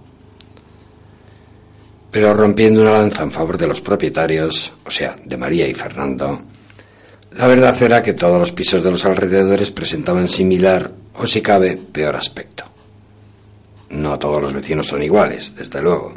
[2.12, 6.44] Pero rompiendo una lanza en favor de los propietarios, o sea, de María y Fernando,
[7.32, 11.78] la verdad era que todos los pisos de los alrededores presentaban similar, o si cabe,
[11.78, 12.64] peor aspecto.
[13.90, 16.14] No todos los vecinos son iguales, desde luego,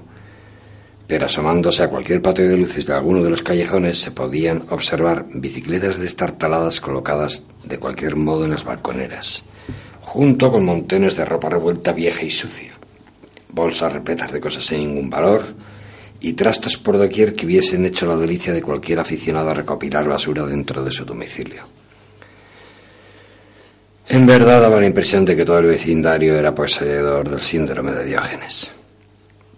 [1.06, 5.26] pero asomándose a cualquier patio de luces de alguno de los callejones se podían observar
[5.32, 9.44] bicicletas destartaladas colocadas de cualquier modo en las balconeras,
[10.00, 12.72] junto con montones de ropa revuelta vieja y sucia,
[13.48, 15.44] bolsas repletas de cosas sin ningún valor
[16.20, 20.44] y trastos por doquier que hubiesen hecho la delicia de cualquier aficionado a recopilar basura
[20.46, 21.64] dentro de su domicilio.
[24.08, 28.04] En verdad daba la impresión de que todo el vecindario era poseedor del síndrome de
[28.04, 28.75] Diógenes.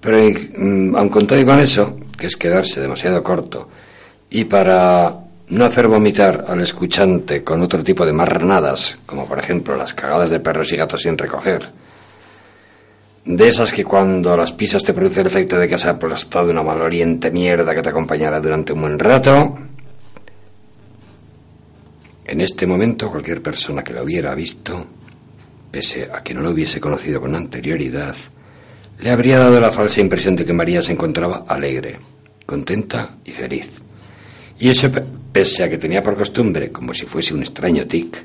[0.01, 3.69] Pero mm, aun con todo y con eso, que es quedarse demasiado corto,
[4.31, 5.19] y para
[5.49, 10.31] no hacer vomitar al escuchante con otro tipo de marranadas, como por ejemplo las cagadas
[10.31, 11.71] de perros y gatos sin recoger,
[13.25, 16.63] de esas que cuando las pisas te produce el efecto de que has aplastado una
[16.63, 19.59] maloriente mierda que te acompañará durante un buen rato,
[22.25, 24.87] en este momento cualquier persona que lo hubiera visto,
[25.71, 28.15] pese a que no lo hubiese conocido con anterioridad,
[29.01, 31.99] le habría dado la falsa impresión de que María se encontraba alegre,
[32.47, 33.81] contenta y feliz.
[34.59, 38.17] Y eso pe- pese a que tenía por costumbre, como si fuese un extraño tic,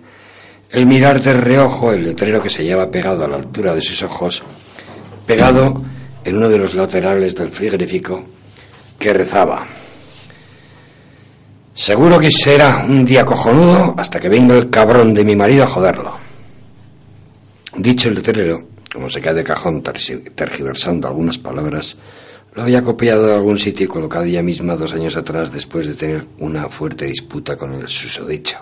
[0.72, 4.02] el mirar de reojo el letrero que se lleva pegado a la altura de sus
[4.02, 4.42] ojos,
[5.28, 5.84] pegado
[6.26, 8.24] en uno de los laterales del frigorífico,
[8.98, 9.64] que rezaba.
[11.76, 15.68] Seguro que será un día cojonudo hasta que venga el cabrón de mi marido a
[15.68, 16.16] joderlo.
[17.76, 18.64] Dicho el letrero,
[18.94, 21.98] como se cae de cajón tergiversando algunas palabras,
[22.54, 25.96] lo había copiado de algún sitio y colocado ella misma dos años atrás después de
[25.96, 28.60] tener una fuerte disputa con el susodicho,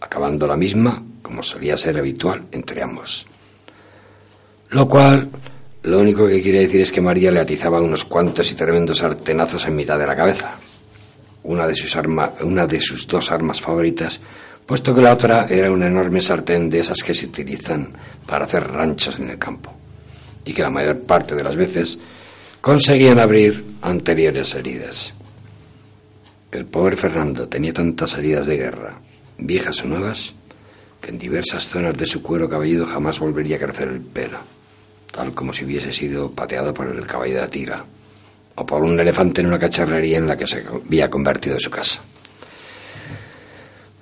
[0.00, 3.26] acabando la misma como solía ser habitual entre ambos.
[4.70, 5.30] Lo cual,
[5.82, 9.64] lo único que quiere decir es que María le atizaba unos cuantos y tremendos sartenazos
[9.66, 10.56] en mitad de la cabeza,
[11.44, 14.20] una de sus, arma- una de sus dos armas favoritas,
[14.70, 17.90] puesto que la otra era una enorme sartén de esas que se utilizan
[18.24, 19.74] para hacer ranchos en el campo,
[20.44, 21.98] y que la mayor parte de las veces
[22.60, 25.12] conseguían abrir anteriores heridas.
[26.52, 28.94] El pobre Fernando tenía tantas heridas de guerra,
[29.38, 30.36] viejas o nuevas,
[31.00, 34.38] que en diversas zonas de su cuero cabelludo jamás volvería a crecer el pelo,
[35.10, 37.84] tal como si hubiese sido pateado por el caballo de la tira,
[38.54, 42.04] o por un elefante en una cacharrería en la que se había convertido su casa.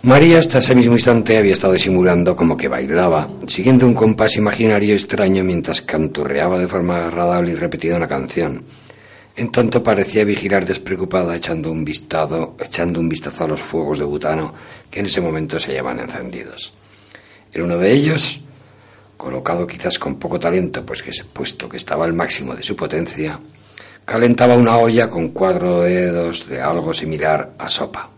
[0.03, 4.94] María hasta ese mismo instante había estado disimulando como que bailaba, siguiendo un compás imaginario
[4.94, 8.62] extraño mientras canturreaba de forma agradable y repetida una canción.
[9.34, 14.05] En tanto parecía vigilar despreocupada echando un, vistado, echando un vistazo a los fuegos de
[14.05, 14.55] butano
[14.88, 16.72] que en ese momento se hallaban encendidos.
[17.53, 18.40] En uno de ellos,
[19.16, 23.40] colocado quizás con poco talento, pues que, puesto que estaba al máximo de su potencia,
[24.05, 28.11] calentaba una olla con cuatro dedos de algo similar a sopa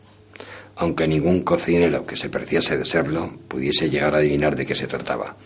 [0.81, 4.87] aunque ningún cocinero que se preciase de serlo pudiese llegar a adivinar de qué se
[4.87, 5.37] trataba,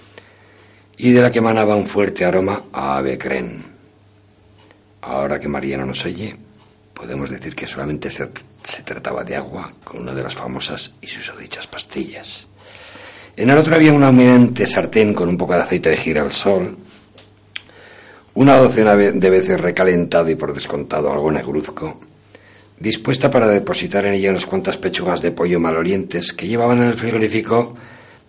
[0.97, 3.65] y de la que emanaba un fuerte aroma a ave creen.
[5.01, 6.37] Ahora que María no nos oye,
[6.95, 8.31] podemos decir que solamente se,
[8.63, 12.47] se trataba de agua con una de las famosas y susodichas pastillas.
[13.37, 16.77] En el otro había una humeante sartén con un poco de aceite de girasol,
[18.35, 21.99] una docena de veces recalentado y por descontado algo negruzco,
[22.85, 26.95] dispuesta para depositar en ella unas cuantas pechugas de pollo malorientes que llevaban en el
[26.95, 27.75] frigorífico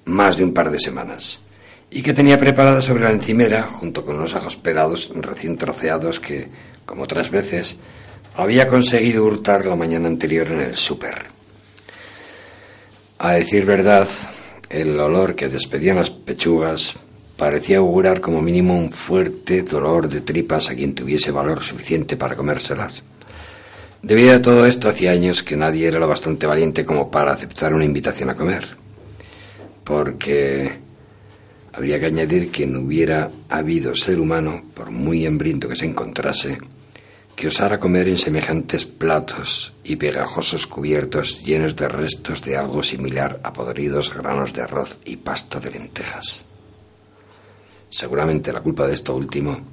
[0.05, 1.41] más de un par de semanas
[1.91, 6.47] y que tenía preparada sobre la encimera junto con unos ajos pelados recién troceados que,
[6.85, 7.75] como otras veces,
[8.37, 11.15] había conseguido hurtar la mañana anterior en el súper.
[13.19, 14.07] A decir verdad,
[14.69, 16.95] el olor que despedían las pechugas
[17.35, 22.37] parecía augurar como mínimo un fuerte dolor de tripas a quien tuviese valor suficiente para
[22.37, 23.03] comérselas.
[24.05, 27.73] Debido a todo esto, hacía años que nadie era lo bastante valiente como para aceptar
[27.73, 28.63] una invitación a comer.
[29.83, 30.71] Porque
[31.73, 36.59] habría que añadir que no hubiera habido ser humano, por muy hambriento que se encontrase,
[37.35, 43.39] que osara comer en semejantes platos y pegajosos cubiertos llenos de restos de algo similar
[43.41, 46.45] a podridos granos de arroz y pasta de lentejas.
[47.89, 49.65] Seguramente la culpa de esto último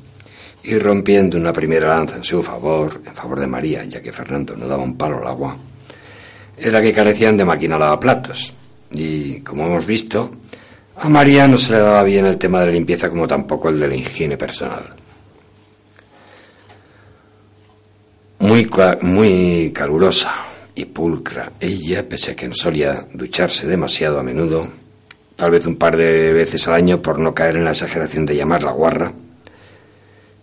[0.64, 4.54] y rompiendo una primera lanza en su favor, en favor de María, ya que Fernando
[4.56, 5.56] no daba un palo al agua,
[6.56, 8.52] era que carecían de máquina lavaplatos.
[8.92, 10.30] Y, como hemos visto,
[10.96, 13.80] a María no se le daba bien el tema de la limpieza como tampoco el
[13.80, 14.94] de la higiene personal.
[18.38, 18.68] Muy,
[19.02, 20.34] muy calurosa
[20.74, 24.68] y pulcra, ella, pese a que solía ducharse demasiado a menudo,
[25.36, 28.36] tal vez un par de veces al año por no caer en la exageración de
[28.36, 29.12] llamarla guarra,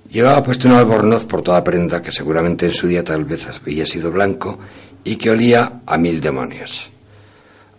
[0.09, 3.85] Llevaba puesto un albornoz por toda prenda que seguramente en su día tal vez había
[3.85, 4.57] sido blanco
[5.03, 6.89] y que olía a mil demonios.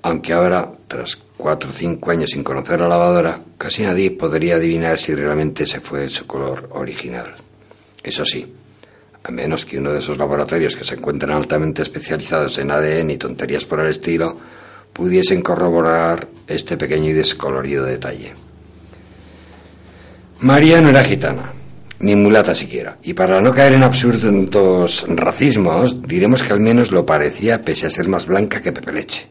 [0.03, 4.97] Aunque ahora, tras cuatro o cinco años sin conocer la lavadora, casi nadie podría adivinar
[4.97, 7.35] si realmente ese fue su color original.
[8.03, 8.47] Eso sí,
[9.25, 13.19] a menos que uno de esos laboratorios que se encuentran altamente especializados en ADN y
[13.19, 14.39] tonterías por el estilo,
[14.93, 18.33] pudiesen corroborar este pequeño y descolorido detalle.
[20.41, 21.53] María no era gitana,
[22.01, 22.97] ni mulata siquiera.
[23.03, 27.91] Y para no caer en absurdos racismos, diremos que al menos lo parecía pese a
[27.91, 29.27] ser más blanca que Pepe Leche.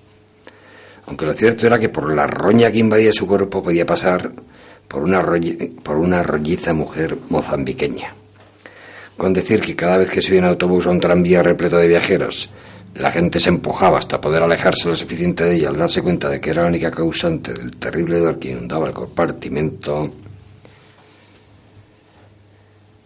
[1.07, 4.31] Aunque lo cierto era que por la roña que invadía su cuerpo podía pasar
[4.87, 5.23] por una,
[5.83, 8.13] por una rolliza mujer mozambiqueña.
[9.17, 12.49] Con decir que cada vez que subía en autobús o un tranvía repleto de viajeros,
[12.95, 16.39] la gente se empujaba hasta poder alejarse lo suficiente de ella al darse cuenta de
[16.39, 20.11] que era la única causante del terrible dolor que inundaba el compartimento,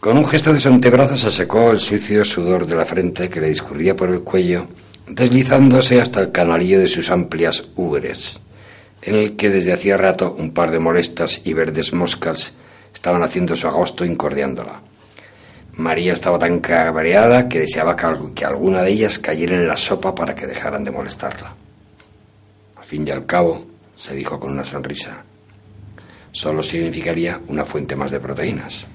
[0.04, 0.70] con un gesto de su
[1.16, 4.68] se secó el sucio sudor de la frente que le discurría por el cuello,
[5.08, 8.42] deslizándose hasta el canalillo de sus amplias ubres,
[9.02, 12.54] en el que desde hacía rato un par de molestas y verdes moscas
[12.94, 14.82] estaban haciendo su agosto incordiándola.
[15.78, 17.96] María estaba tan cabreada que deseaba
[18.36, 21.56] que alguna de ellas cayera en la sopa para que dejaran de molestarla.
[22.76, 25.24] Al fin y al cabo, se dijo con una sonrisa,
[26.34, 28.86] solo significaría una fuente más de proteínas.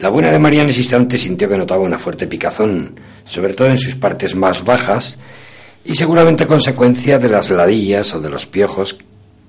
[0.00, 3.68] La buena de María en ese instante sintió que notaba una fuerte picazón, sobre todo
[3.68, 5.18] en sus partes más bajas,
[5.84, 8.96] y seguramente consecuencia de las ladillas o de los piojos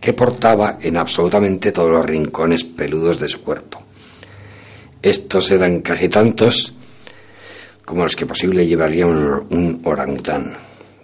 [0.02, 3.82] que portaba en absolutamente todos los rincones peludos de su cuerpo.
[5.02, 6.74] Estos eran casi tantos
[7.86, 10.54] como los que posible llevaría un, un orangután,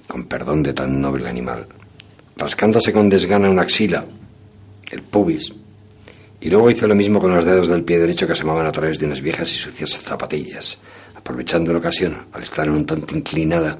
[0.07, 1.65] con perdón de tan noble animal,
[2.35, 4.03] rascándose con desgana una axila,
[4.91, 5.53] el pubis,
[6.39, 8.99] y luego hizo lo mismo con los dedos del pie derecho que asomaban a través
[8.99, 10.77] de unas viejas y sucias zapatillas,
[11.15, 13.77] aprovechando la ocasión, al estar un tanto inclinada,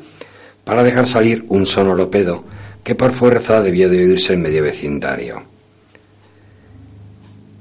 [0.63, 2.43] para dejar salir un sonoro pedo
[2.83, 5.43] que por fuerza debió de oírse en medio vecindario.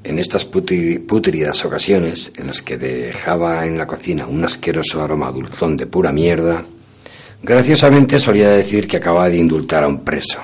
[0.02, 5.76] En estas putridas ocasiones, en las que dejaba en la cocina un asqueroso aroma dulzón
[5.76, 6.64] de pura mierda,
[7.42, 10.38] graciosamente solía decir que acababa de indultar a un preso,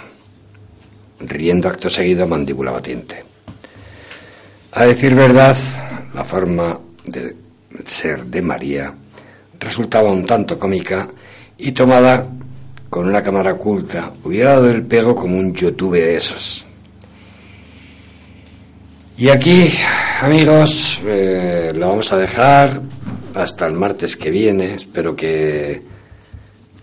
[1.20, 3.31] riendo acto seguido a mandíbula batiente.
[4.74, 5.54] A decir verdad,
[6.14, 7.36] la forma de
[7.84, 8.94] ser de María
[9.60, 11.08] resultaba un tanto cómica
[11.58, 12.26] y tomada
[12.88, 16.66] con una cámara oculta, hubiera dado el pego como un YouTube de esos.
[19.18, 19.74] Y aquí,
[20.20, 22.80] amigos, eh, lo vamos a dejar
[23.34, 24.74] hasta el martes que viene.
[24.74, 25.82] Espero que,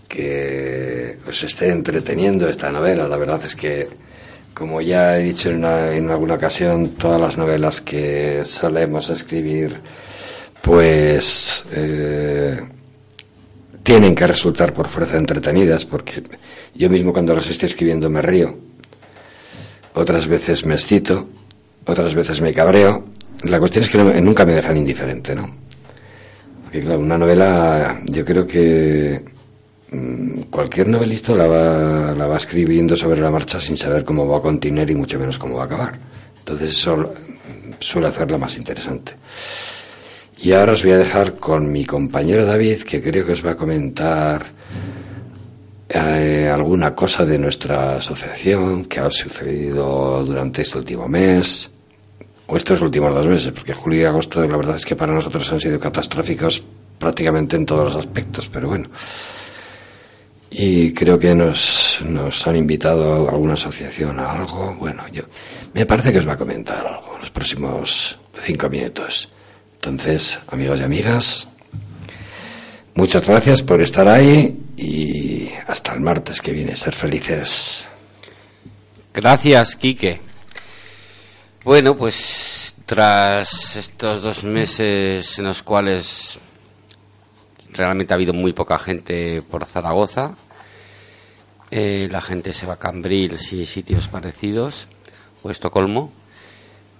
[0.08, 3.08] que os esté entreteniendo esta novela.
[3.08, 3.88] La verdad es que,
[4.54, 9.76] como ya he dicho en, una- en alguna ocasión, todas las novelas que solemos escribir,
[10.62, 12.60] pues eh,
[13.82, 16.22] tienen que resultar por fuerza entretenidas, porque
[16.74, 18.56] yo mismo cuando las estoy escribiendo me río,
[19.94, 21.28] otras veces me excito,
[21.86, 23.04] otras veces me cabreo.
[23.44, 25.56] La cuestión es que no- nunca me dejan indiferente, ¿no?
[26.64, 29.24] Porque claro, una novela, yo creo que
[30.50, 34.42] cualquier novelista la va, la va escribiendo sobre la marcha sin saber cómo va a
[34.42, 35.98] continuar y mucho menos cómo va a acabar.
[36.38, 39.14] Entonces eso mm, suele hacerla más interesante.
[40.42, 43.52] Y ahora os voy a dejar con mi compañero David, que creo que os va
[43.52, 44.42] a comentar
[45.88, 51.70] eh, alguna cosa de nuestra asociación que ha sucedido durante este último mes,
[52.46, 55.52] o estos últimos dos meses, porque julio y agosto la verdad es que para nosotros
[55.52, 56.62] han sido catastróficos
[56.98, 58.88] prácticamente en todos los aspectos, pero bueno.
[60.50, 64.74] Y creo que nos, nos han invitado a alguna asociación a algo.
[64.74, 65.22] Bueno, yo
[65.72, 69.30] me parece que os va a comentar algo en los próximos cinco minutos.
[69.74, 71.48] Entonces, amigos y amigas,
[72.94, 76.74] muchas gracias por estar ahí y hasta el martes que viene.
[76.74, 77.88] Ser felices.
[79.14, 80.20] Gracias, Quique.
[81.64, 86.38] Bueno, pues tras estos dos meses en los cuales
[87.80, 90.34] realmente ha habido muy poca gente por Zaragoza,
[91.70, 94.88] eh, la gente se va a Cambrils y sitios parecidos,
[95.42, 96.12] o Estocolmo.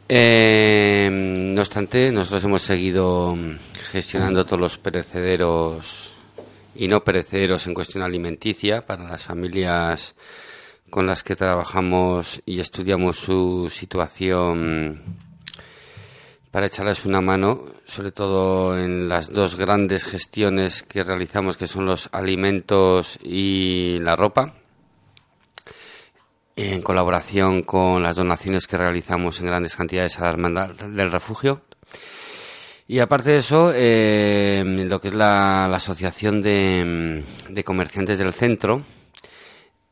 [0.08, 3.36] Eh, no obstante, nosotros hemos seguido
[3.92, 6.12] gestionando todos los perecederos
[6.74, 10.14] y no perecederos en cuestión alimenticia para las familias
[10.88, 15.00] con las que trabajamos y estudiamos su situación
[16.50, 21.86] para echarles una mano, sobre todo en las dos grandes gestiones que realizamos, que son
[21.86, 24.54] los alimentos y la ropa,
[26.56, 31.62] en colaboración con las donaciones que realizamos en grandes cantidades a la Hermandad del Refugio.
[32.88, 38.82] Y aparte de eso, eh, lo que es la, Asociación de, de Comerciantes del Centro,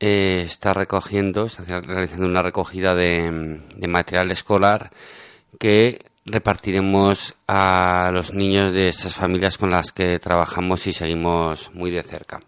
[0.00, 4.90] eh, está recogiendo, está realizando una recogida de material escolar
[5.59, 6.00] que
[6.31, 12.03] repartiremos a los niños de estas familias con las que trabajamos y seguimos muy de
[12.03, 12.41] cerca.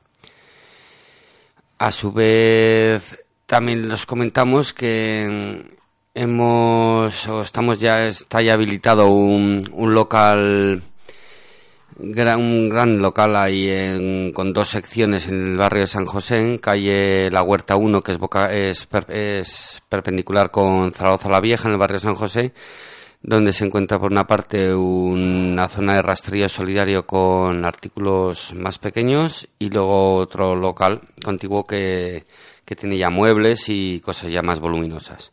[1.78, 5.64] A su vez, también les comentamos que
[6.14, 10.83] hemos, o estamos ya, está ya habilitado un, un local
[12.03, 12.12] un
[12.70, 17.31] gran local ahí en- con dos secciones en el barrio de San José, en calle
[17.31, 21.72] La Huerta 1, que es, boca- es, per- es perpendicular con Zaragoza la Vieja, en
[21.74, 22.55] el barrio de San José,
[23.22, 29.46] donde se encuentra por una parte una zona de rastrillo solidario con artículos más pequeños
[29.58, 32.24] y luego otro local contiguo que,
[32.64, 35.32] que tiene ya muebles y cosas ya más voluminosas.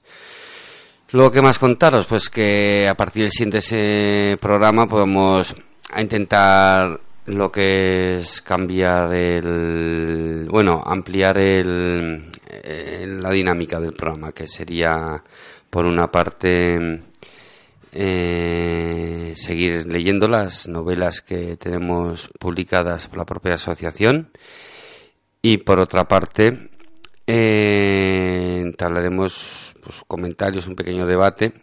[1.12, 2.06] Luego, ¿qué más contaros?
[2.06, 5.56] Pues que a partir del siguiente programa podemos
[5.98, 12.30] intentar lo que es cambiar el, bueno, ampliar el,
[12.64, 15.24] el- la dinámica del programa, que sería,
[15.70, 17.02] por una parte,
[17.92, 24.32] eh, seguir leyendo las novelas que tenemos publicadas por la propia asociación
[25.42, 26.70] y por otra parte
[27.26, 31.54] eh, entablaremos pues, comentarios, un pequeño debate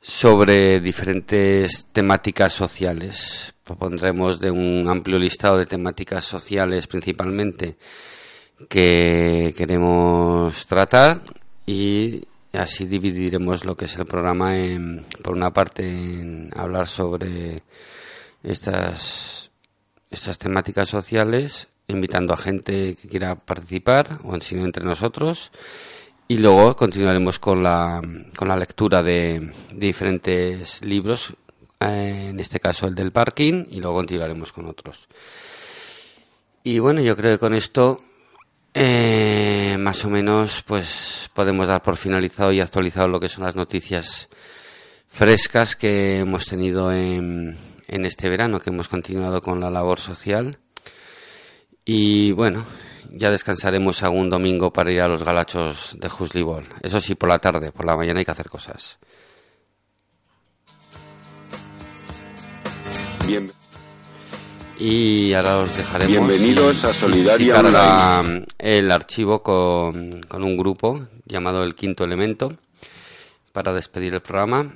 [0.00, 3.54] sobre diferentes temáticas sociales.
[3.64, 7.76] Propondremos de un amplio listado de temáticas sociales principalmente
[8.68, 11.20] que queremos tratar
[11.66, 12.22] y
[12.52, 17.62] así dividiremos lo que es el programa en, por una parte en hablar sobre
[18.42, 19.50] estas
[20.10, 25.52] estas temáticas sociales invitando a gente que quiera participar o en sino entre nosotros
[26.30, 28.00] y luego continuaremos con la,
[28.36, 31.34] con la lectura de, diferentes libros,
[31.80, 35.08] eh, en este caso el del parking, y luego continuaremos con otros.
[36.62, 38.00] Y bueno, yo creo que con esto
[38.74, 43.56] eh, más o menos pues podemos dar por finalizado y actualizado lo que son las
[43.56, 44.28] noticias
[45.08, 47.56] frescas que hemos tenido en,
[47.88, 50.58] en este verano, que hemos continuado con la labor social.
[51.84, 52.64] Y bueno,
[53.12, 56.68] ya descansaremos algún domingo para ir a los galachos de Huslibol.
[56.82, 58.98] Eso sí, por la tarde, por la mañana hay que hacer cosas.
[63.26, 63.52] Bien.
[64.82, 66.08] Y ahora os dejaremos.
[66.28, 67.60] Bienvenidos a si- Solidaria
[68.58, 72.48] el archivo con, con un grupo llamado El Quinto Elemento
[73.52, 74.72] para despedir el programa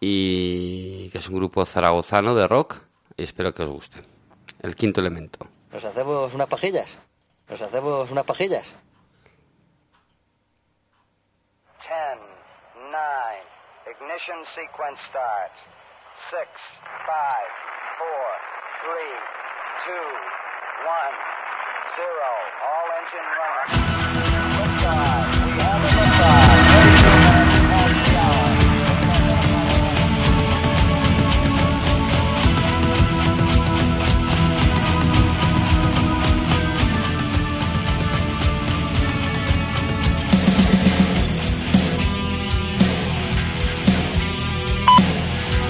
[0.00, 2.76] y que es un grupo zaragozano de rock
[3.18, 4.00] y espero que os guste.
[4.62, 5.46] El Quinto Elemento.
[5.72, 6.98] ¿Nos hacemos unas pajillas?
[7.50, 8.74] ¿Nos hacemos unas pajillas?
[11.84, 11.92] 10,
[12.76, 12.96] 9,
[13.92, 15.60] ignition sequence starts.
[16.30, 18.33] 6, 5, 4,
[18.84, 18.92] 3,
[19.86, 21.16] 2, 1,
[21.96, 22.04] 0.
[22.68, 24.04] All engine running.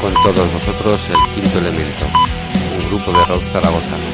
[0.01, 2.07] Con todos vosotros, El Quinto Elemento,
[2.89, 4.13] grupo de rock zaragozano.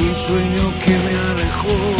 [0.00, 1.99] Un sueño que me alejó